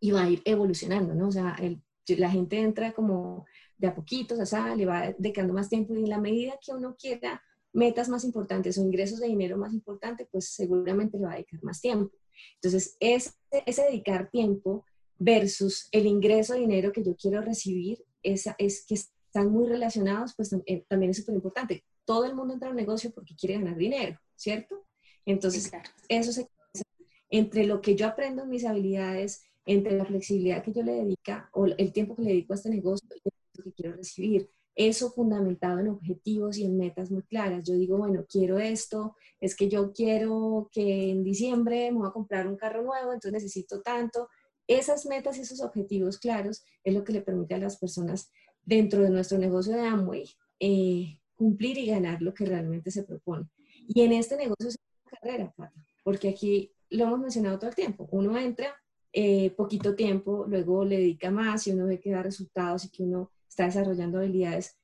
y 0.00 0.10
va 0.10 0.24
a 0.24 0.30
ir 0.30 0.42
evolucionando, 0.44 1.14
¿no? 1.14 1.28
O 1.28 1.32
sea, 1.32 1.56
la 2.08 2.30
gente 2.30 2.58
entra 2.58 2.92
como 2.92 3.46
de 3.80 3.88
a 3.88 3.94
poquitos, 3.94 4.38
o 4.38 4.46
sea, 4.46 4.74
le 4.74 4.86
va 4.86 5.12
dedicando 5.18 5.52
más 5.52 5.68
tiempo 5.68 5.94
y 5.94 6.04
en 6.04 6.10
la 6.10 6.20
medida 6.20 6.58
que 6.64 6.72
uno 6.72 6.96
quiera 6.98 7.42
metas 7.72 8.08
más 8.08 8.24
importantes 8.24 8.76
o 8.76 8.82
ingresos 8.82 9.20
de 9.20 9.28
dinero 9.28 9.56
más 9.56 9.72
importantes, 9.72 10.28
pues 10.30 10.50
seguramente 10.50 11.18
le 11.18 11.24
va 11.24 11.32
a 11.32 11.34
dedicar 11.36 11.62
más 11.62 11.80
tiempo. 11.80 12.14
Entonces, 12.56 12.96
ese, 13.00 13.30
ese 13.66 13.82
dedicar 13.84 14.30
tiempo 14.30 14.84
versus 15.18 15.88
el 15.92 16.06
ingreso 16.06 16.54
de 16.54 16.60
dinero 16.60 16.92
que 16.92 17.04
yo 17.04 17.14
quiero 17.16 17.40
recibir, 17.40 18.04
esa, 18.22 18.54
es 18.58 18.84
que 18.86 18.94
están 18.94 19.50
muy 19.50 19.66
relacionados, 19.66 20.34
pues 20.36 20.54
eh, 20.66 20.84
también 20.88 21.10
es 21.10 21.18
súper 21.18 21.34
importante. 21.34 21.84
Todo 22.04 22.24
el 22.24 22.34
mundo 22.34 22.54
entra 22.54 22.68
a 22.68 22.72
un 22.72 22.76
negocio 22.76 23.12
porque 23.12 23.34
quiere 23.34 23.54
ganar 23.54 23.76
dinero, 23.76 24.18
¿cierto? 24.34 24.84
Entonces, 25.24 25.70
eso 26.08 26.32
se 26.32 26.48
entre 27.30 27.64
lo 27.64 27.80
que 27.80 27.94
yo 27.94 28.08
aprendo 28.08 28.42
en 28.42 28.50
mis 28.50 28.64
habilidades, 28.64 29.44
entre 29.64 29.96
la 29.96 30.04
flexibilidad 30.04 30.64
que 30.64 30.72
yo 30.72 30.82
le 30.82 30.92
dedica 30.92 31.48
o 31.52 31.66
el 31.66 31.92
tiempo 31.92 32.16
que 32.16 32.22
le 32.22 32.30
dedico 32.30 32.52
a 32.52 32.56
este 32.56 32.70
negocio 32.70 33.08
y 33.24 33.29
lo 33.60 33.64
que 33.64 33.72
quiero 33.72 33.96
recibir 33.96 34.50
eso 34.74 35.10
fundamentado 35.10 35.80
en 35.80 35.88
objetivos 35.88 36.56
y 36.58 36.64
en 36.64 36.76
metas 36.76 37.10
muy 37.10 37.22
claras. 37.22 37.64
Yo 37.64 37.74
digo, 37.74 37.98
bueno, 37.98 38.24
quiero 38.26 38.58
esto, 38.58 39.14
es 39.40 39.54
que 39.54 39.68
yo 39.68 39.92
quiero 39.92 40.70
que 40.72 41.10
en 41.10 41.22
diciembre 41.22 41.90
me 41.92 41.98
voy 41.98 42.08
a 42.08 42.12
comprar 42.12 42.46
un 42.46 42.56
carro 42.56 42.82
nuevo, 42.82 43.12
entonces 43.12 43.32
necesito 43.32 43.82
tanto. 43.82 44.28
Esas 44.66 45.06
metas 45.06 45.36
y 45.36 45.42
esos 45.42 45.60
objetivos 45.60 46.18
claros 46.18 46.64
es 46.84 46.94
lo 46.94 47.04
que 47.04 47.12
le 47.12 47.22
permite 47.22 47.54
a 47.54 47.58
las 47.58 47.76
personas 47.78 48.30
dentro 48.62 49.02
de 49.02 49.10
nuestro 49.10 49.36
negocio 49.38 49.74
de 49.74 49.82
Amway 49.82 50.30
eh, 50.60 51.18
cumplir 51.34 51.76
y 51.78 51.86
ganar 51.86 52.22
lo 52.22 52.32
que 52.32 52.46
realmente 52.46 52.90
se 52.90 53.02
propone. 53.02 53.48
Y 53.88 54.02
en 54.02 54.12
este 54.12 54.36
negocio 54.36 54.68
es 54.68 54.76
una 55.04 55.18
carrera, 55.20 55.54
porque 56.04 56.28
aquí 56.28 56.72
lo 56.90 57.04
hemos 57.04 57.20
mencionado 57.20 57.58
todo 57.58 57.70
el 57.70 57.76
tiempo. 57.76 58.08
Uno 58.12 58.38
entra 58.38 58.74
eh, 59.12 59.50
poquito 59.50 59.96
tiempo, 59.96 60.46
luego 60.48 60.84
le 60.84 60.98
dedica 60.98 61.30
más 61.30 61.66
y 61.66 61.72
uno 61.72 61.86
ve 61.86 61.98
que 61.98 62.12
da 62.12 62.22
resultados 62.22 62.84
y 62.84 62.90
que 62.90 63.02
uno 63.02 63.30
está 63.50 63.64
desarrollando 63.66 64.18
habilidades, 64.18 64.76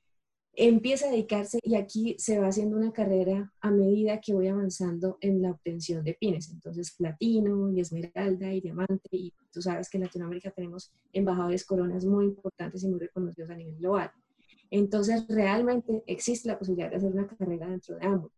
empieza 0.53 1.07
a 1.07 1.11
dedicarse 1.11 1.59
y 1.63 1.75
aquí 1.75 2.15
se 2.19 2.39
va 2.39 2.47
haciendo 2.47 2.77
una 2.77 2.91
carrera 2.91 3.53
a 3.61 3.71
medida 3.71 4.19
que 4.19 4.33
voy 4.33 4.47
avanzando 4.47 5.17
en 5.21 5.41
la 5.41 5.51
obtención 5.51 6.03
de 6.03 6.15
pines. 6.15 6.49
Entonces, 6.51 6.95
platino 6.95 7.71
y 7.71 7.79
esmeralda 7.79 8.51
y 8.53 8.61
diamante. 8.61 9.09
Y 9.11 9.33
tú 9.51 9.61
sabes 9.61 9.89
que 9.89 9.97
en 9.97 10.03
Latinoamérica 10.03 10.51
tenemos 10.51 10.91
embajadores 11.13 11.63
coronas 11.63 12.05
muy 12.05 12.25
importantes 12.25 12.83
y 12.83 12.89
muy 12.89 12.99
reconocidos 12.99 13.49
a 13.51 13.55
nivel 13.55 13.77
global. 13.77 14.11
Entonces, 14.69 15.25
realmente 15.29 16.03
existe 16.07 16.49
la 16.49 16.59
posibilidad 16.59 16.89
de 16.89 16.97
hacer 16.97 17.11
una 17.11 17.27
carrera 17.27 17.69
dentro 17.69 17.95
de 17.95 18.05
ambos. 18.05 18.31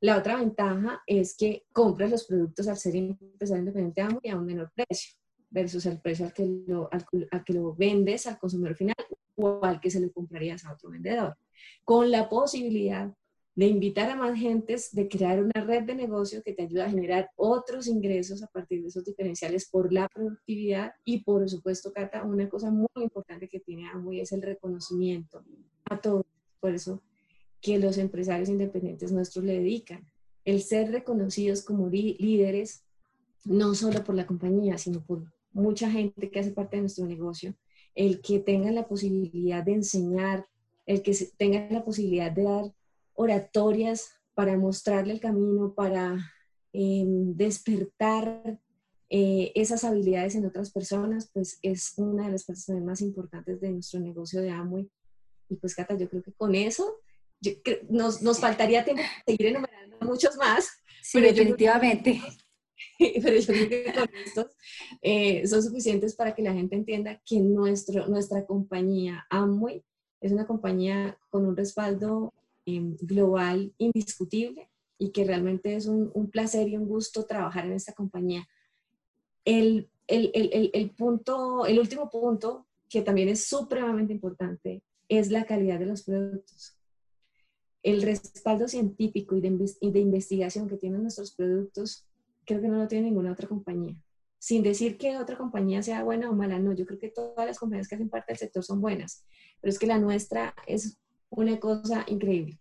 La 0.00 0.18
otra 0.18 0.36
ventaja 0.36 1.02
es 1.06 1.36
que 1.36 1.64
compras 1.72 2.10
los 2.10 2.26
productos 2.26 2.68
al 2.68 2.76
ser 2.76 2.94
empresario 2.96 3.62
independiente 3.62 4.02
de 4.02 4.18
y 4.24 4.28
a 4.28 4.36
un 4.36 4.44
menor 4.44 4.70
precio 4.74 5.16
versus 5.50 5.86
el 5.86 6.00
precio 6.00 6.26
al 6.26 6.32
que, 6.32 6.46
lo, 6.66 6.88
al, 6.92 7.44
que 7.44 7.52
lo 7.52 7.74
vendes 7.74 8.26
al 8.26 8.38
consumidor 8.38 8.76
final 8.76 8.94
o 9.38 9.64
al 9.64 9.80
que 9.80 9.90
se 9.90 10.00
lo 10.00 10.12
comprarías 10.12 10.64
a 10.64 10.72
otro 10.72 10.90
vendedor. 10.90 11.36
Con 11.84 12.10
la 12.10 12.28
posibilidad 12.28 13.12
de 13.54 13.66
invitar 13.66 14.08
a 14.10 14.14
más 14.14 14.38
gentes, 14.38 14.92
de 14.92 15.08
crear 15.08 15.42
una 15.42 15.64
red 15.64 15.82
de 15.82 15.94
negocio 15.94 16.42
que 16.44 16.52
te 16.52 16.62
ayuda 16.62 16.86
a 16.86 16.90
generar 16.90 17.30
otros 17.34 17.88
ingresos 17.88 18.42
a 18.42 18.46
partir 18.46 18.82
de 18.82 18.88
esos 18.88 19.04
diferenciales 19.04 19.68
por 19.68 19.92
la 19.92 20.08
productividad 20.08 20.92
y 21.04 21.24
por 21.24 21.48
supuesto, 21.48 21.92
Cata, 21.92 22.22
una 22.22 22.48
cosa 22.48 22.70
muy 22.70 22.88
importante 22.94 23.48
que 23.48 23.58
tiene 23.58 23.88
Amway 23.88 24.20
es 24.20 24.30
el 24.30 24.42
reconocimiento 24.42 25.42
a 25.86 26.00
todos. 26.00 26.24
Por 26.60 26.72
eso 26.72 27.02
que 27.60 27.78
los 27.78 27.98
empresarios 27.98 28.48
independientes 28.48 29.10
nuestros 29.10 29.44
le 29.44 29.54
dedican. 29.54 30.08
El 30.44 30.62
ser 30.62 30.92
reconocidos 30.92 31.62
como 31.62 31.88
líderes, 31.88 32.84
no 33.44 33.74
solo 33.74 34.04
por 34.04 34.14
la 34.14 34.26
compañía, 34.26 34.78
sino 34.78 35.04
por 35.04 35.24
mucha 35.50 35.90
gente 35.90 36.30
que 36.30 36.38
hace 36.38 36.52
parte 36.52 36.76
de 36.76 36.82
nuestro 36.82 37.06
negocio, 37.06 37.56
el 37.98 38.20
que 38.20 38.38
tengan 38.38 38.76
la 38.76 38.86
posibilidad 38.86 39.64
de 39.64 39.72
enseñar, 39.72 40.46
el 40.86 41.02
que 41.02 41.12
tengan 41.36 41.66
la 41.72 41.84
posibilidad 41.84 42.30
de 42.30 42.44
dar 42.44 42.72
oratorias 43.14 44.12
para 44.34 44.56
mostrarle 44.56 45.14
el 45.14 45.20
camino, 45.20 45.74
para 45.74 46.16
em, 46.72 47.34
despertar 47.36 48.60
eh, 49.10 49.50
esas 49.56 49.82
habilidades 49.82 50.36
en 50.36 50.46
otras 50.46 50.70
personas, 50.70 51.28
pues 51.34 51.58
es 51.60 51.94
una 51.96 52.26
de 52.26 52.32
las 52.32 52.44
partes 52.44 52.68
más 52.68 53.00
importantes 53.00 53.60
de 53.60 53.70
nuestro 53.70 53.98
negocio 53.98 54.42
de 54.42 54.50
Amway. 54.50 54.88
Y 55.48 55.56
pues 55.56 55.74
Cata, 55.74 55.96
yo 55.96 56.08
creo 56.08 56.22
que 56.22 56.32
con 56.32 56.54
eso 56.54 57.00
nos, 57.88 58.22
nos, 58.22 58.38
faltaría 58.38 58.84
tiempo 58.84 59.02
para 59.02 59.24
seguir 59.26 59.46
enumerando 59.46 59.96
muchos 60.02 60.36
más. 60.36 60.70
Sí, 61.02 61.18
pero 61.18 61.34
definitivamente. 61.34 62.22
pero 63.22 63.38
yo 63.38 63.46
creo 63.46 63.68
que 63.68 63.92
con 63.92 64.08
estos 64.24 64.46
eh, 65.02 65.46
son 65.46 65.62
suficientes 65.62 66.14
para 66.14 66.34
que 66.34 66.42
la 66.42 66.52
gente 66.52 66.76
entienda 66.76 67.20
que 67.24 67.40
nuestro, 67.40 68.08
nuestra 68.08 68.46
compañía 68.46 69.26
Amway 69.30 69.84
es 70.20 70.32
una 70.32 70.46
compañía 70.46 71.18
con 71.30 71.46
un 71.46 71.56
respaldo 71.56 72.34
em, 72.66 72.96
global 73.00 73.72
indiscutible 73.78 74.68
y 74.98 75.10
que 75.10 75.24
realmente 75.24 75.76
es 75.76 75.86
un, 75.86 76.10
un, 76.14 76.30
placer 76.30 76.68
y 76.68 76.76
un 76.76 76.88
gusto 76.88 77.24
trabajar 77.24 77.66
en 77.66 77.72
esta 77.72 77.92
compañía. 77.92 78.48
El, 79.44 79.88
el, 80.08 80.32
el, 80.34 80.70
el, 80.72 80.90
punto, 80.90 81.66
el 81.66 81.78
último 81.78 82.10
punto, 82.10 82.66
que 82.88 83.02
también 83.02 83.28
es 83.28 83.44
supremamente 83.44 84.12
importante, 84.12 84.82
es 85.08 85.30
la 85.30 85.44
calidad 85.44 85.78
de 85.78 85.86
los 85.86 86.02
productos 86.02 86.78
el 87.82 88.02
respaldo 88.02 88.68
científico 88.68 89.36
y 89.36 89.40
de, 89.40 90.00
investigación 90.00 90.68
que 90.68 90.76
tienen 90.76 91.02
nuestros 91.02 91.34
productos, 91.34 92.07
creo 92.48 92.62
que 92.62 92.68
no 92.68 92.78
lo 92.78 92.88
tiene 92.88 93.08
ninguna 93.08 93.32
otra 93.32 93.46
compañía. 93.46 93.94
Sin 94.38 94.62
decir 94.62 94.96
que 94.96 95.18
otra 95.18 95.36
compañía 95.36 95.82
sea 95.82 96.02
buena 96.02 96.30
o 96.30 96.32
mala, 96.32 96.58
no, 96.58 96.72
yo 96.72 96.86
creo 96.86 96.98
que 96.98 97.10
todas 97.10 97.46
las 97.46 97.58
compañías 97.58 97.86
que 97.86 97.96
hacen 97.96 98.08
parte 98.08 98.32
del 98.32 98.38
sector 98.38 98.64
son 98.64 98.80
buenas, 98.80 99.24
pero 99.60 99.70
es 99.70 99.78
que 99.78 99.86
la 99.86 99.98
nuestra 99.98 100.54
es 100.66 100.98
una 101.28 101.60
cosa 101.60 102.04
increíble. 102.08 102.58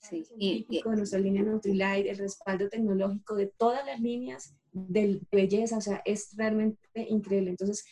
Sí, 0.00 0.24
y, 0.38 0.80
con 0.82 0.96
nuestra 0.96 1.18
línea 1.18 1.42
Nutrilite, 1.42 2.10
el 2.10 2.18
respaldo 2.18 2.68
tecnológico 2.68 3.34
de 3.34 3.46
todas 3.46 3.84
las 3.86 3.98
líneas 3.98 4.54
de 4.72 5.20
belleza, 5.32 5.78
o 5.78 5.80
sea, 5.80 6.02
es 6.04 6.36
realmente 6.36 6.78
increíble. 6.94 7.50
Entonces, 7.50 7.84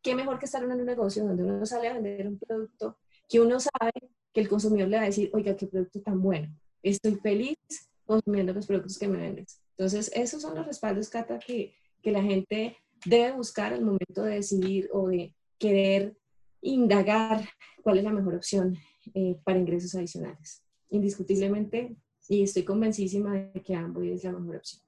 ¿qué 0.00 0.14
mejor 0.14 0.38
que 0.38 0.46
estar 0.46 0.62
en 0.62 0.72
un 0.72 0.86
negocio 0.86 1.24
donde 1.24 1.42
uno 1.44 1.66
sale 1.66 1.88
a 1.88 1.94
vender 1.94 2.28
un 2.28 2.38
producto 2.38 2.98
que 3.28 3.40
uno 3.40 3.58
sabe 3.58 3.92
que 4.32 4.40
el 4.40 4.48
consumidor 4.48 4.88
le 4.88 4.96
va 4.96 5.02
a 5.02 5.06
decir, 5.06 5.30
oiga, 5.32 5.56
qué 5.56 5.66
producto 5.66 6.00
tan 6.00 6.22
bueno, 6.22 6.54
estoy 6.82 7.16
feliz 7.16 7.58
consumiendo 8.06 8.52
los 8.52 8.66
productos 8.66 8.98
que 8.98 9.08
me 9.08 9.18
vendes. 9.18 9.60
Entonces, 9.80 10.12
esos 10.14 10.42
son 10.42 10.56
los 10.56 10.66
respaldos, 10.66 11.08
Cata, 11.08 11.38
que, 11.38 11.74
que 12.02 12.10
la 12.12 12.22
gente 12.22 12.76
debe 13.06 13.32
buscar 13.32 13.72
al 13.72 13.80
momento 13.80 14.24
de 14.24 14.34
decidir 14.34 14.90
o 14.92 15.08
de 15.08 15.34
querer 15.58 16.18
indagar 16.60 17.48
cuál 17.82 17.96
es 17.96 18.04
la 18.04 18.12
mejor 18.12 18.34
opción 18.34 18.76
eh, 19.14 19.38
para 19.42 19.58
ingresos 19.58 19.94
adicionales. 19.94 20.62
Indiscutiblemente, 20.90 21.96
y 22.28 22.42
estoy 22.42 22.62
convencidísima 22.62 23.32
de 23.32 23.62
que 23.62 23.74
ambos 23.74 24.04
es 24.04 24.22
la 24.22 24.32
mejor 24.32 24.56
opción. 24.56 24.82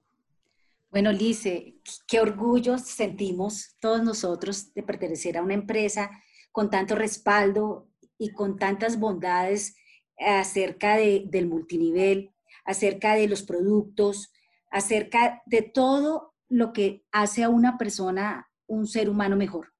Bueno, 0.90 1.10
Lice, 1.10 1.76
qué 2.06 2.20
orgullo 2.20 2.76
sentimos 2.76 3.74
todos 3.80 4.02
nosotros 4.02 4.74
de 4.74 4.82
pertenecer 4.82 5.38
a 5.38 5.42
una 5.42 5.54
empresa 5.54 6.10
con 6.50 6.68
tanto 6.68 6.96
respaldo 6.96 7.88
y 8.18 8.32
con 8.32 8.58
tantas 8.58 9.00
bondades 9.00 9.74
acerca 10.18 10.98
del 10.98 11.46
multinivel, 11.46 12.30
acerca 12.66 13.14
de 13.14 13.26
los 13.26 13.42
productos, 13.42 14.28
acerca 14.72 15.42
de 15.46 15.62
todo 15.62 16.34
lo 16.48 16.72
que 16.72 17.04
hace 17.12 17.44
a 17.44 17.48
una 17.48 17.78
persona 17.78 18.50
un 18.66 18.86
ser 18.86 19.08
humano 19.08 19.36
mejor. 19.36 19.72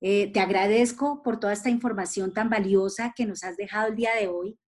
Eh, 0.00 0.30
te 0.32 0.40
agradezco 0.40 1.22
por 1.22 1.40
toda 1.40 1.54
esta 1.54 1.70
información 1.70 2.32
tan 2.32 2.50
valiosa 2.50 3.12
que 3.16 3.26
nos 3.26 3.42
has 3.42 3.56
dejado 3.56 3.88
el 3.88 3.96
día 3.96 4.14
de 4.14 4.28
hoy, 4.28 4.58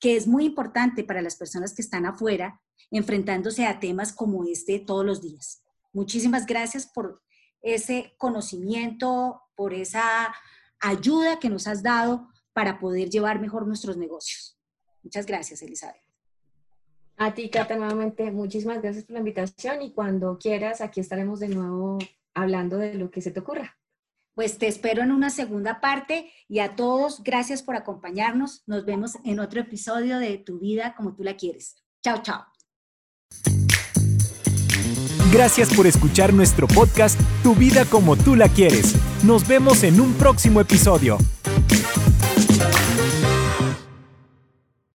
que 0.00 0.16
es 0.16 0.26
muy 0.26 0.46
importante 0.46 1.04
para 1.04 1.20
las 1.20 1.36
personas 1.36 1.74
que 1.74 1.82
están 1.82 2.06
afuera 2.06 2.62
enfrentándose 2.90 3.66
a 3.66 3.80
temas 3.80 4.12
como 4.12 4.44
este 4.44 4.78
todos 4.78 5.04
los 5.04 5.20
días. 5.20 5.62
Muchísimas 5.92 6.46
gracias 6.46 6.86
por 6.86 7.20
ese 7.60 8.14
conocimiento, 8.18 9.42
por 9.56 9.74
esa 9.74 10.32
ayuda 10.80 11.38
que 11.40 11.50
nos 11.50 11.66
has 11.66 11.82
dado 11.82 12.28
para 12.52 12.78
poder 12.78 13.10
llevar 13.10 13.40
mejor 13.40 13.66
nuestros 13.66 13.96
negocios. 13.96 14.58
Muchas 15.02 15.26
gracias, 15.26 15.60
Elizabeth. 15.62 16.07
A 17.20 17.34
ti, 17.34 17.50
Cata, 17.50 17.76
nuevamente, 17.76 18.30
muchísimas 18.30 18.80
gracias 18.80 19.04
por 19.04 19.14
la 19.14 19.18
invitación 19.18 19.82
y 19.82 19.92
cuando 19.92 20.38
quieras, 20.38 20.80
aquí 20.80 21.00
estaremos 21.00 21.40
de 21.40 21.48
nuevo 21.48 21.98
hablando 22.32 22.78
de 22.78 22.94
lo 22.94 23.10
que 23.10 23.20
se 23.20 23.32
te 23.32 23.40
ocurra. 23.40 23.76
Pues 24.36 24.56
te 24.56 24.68
espero 24.68 25.02
en 25.02 25.10
una 25.10 25.28
segunda 25.30 25.80
parte 25.80 26.30
y 26.46 26.60
a 26.60 26.76
todos, 26.76 27.24
gracias 27.24 27.64
por 27.64 27.74
acompañarnos. 27.74 28.62
Nos 28.66 28.84
vemos 28.84 29.16
en 29.24 29.40
otro 29.40 29.60
episodio 29.60 30.20
de 30.20 30.38
Tu 30.38 30.60
vida 30.60 30.94
como 30.96 31.16
tú 31.16 31.24
la 31.24 31.36
quieres. 31.36 31.82
Chao, 32.04 32.22
chao. 32.22 32.44
Gracias 35.32 35.74
por 35.74 35.88
escuchar 35.88 36.32
nuestro 36.32 36.68
podcast 36.68 37.20
Tu 37.42 37.56
vida 37.56 37.84
como 37.84 38.16
tú 38.16 38.36
la 38.36 38.48
quieres. 38.48 38.94
Nos 39.24 39.46
vemos 39.48 39.82
en 39.82 40.00
un 40.00 40.14
próximo 40.14 40.60
episodio. 40.60 41.18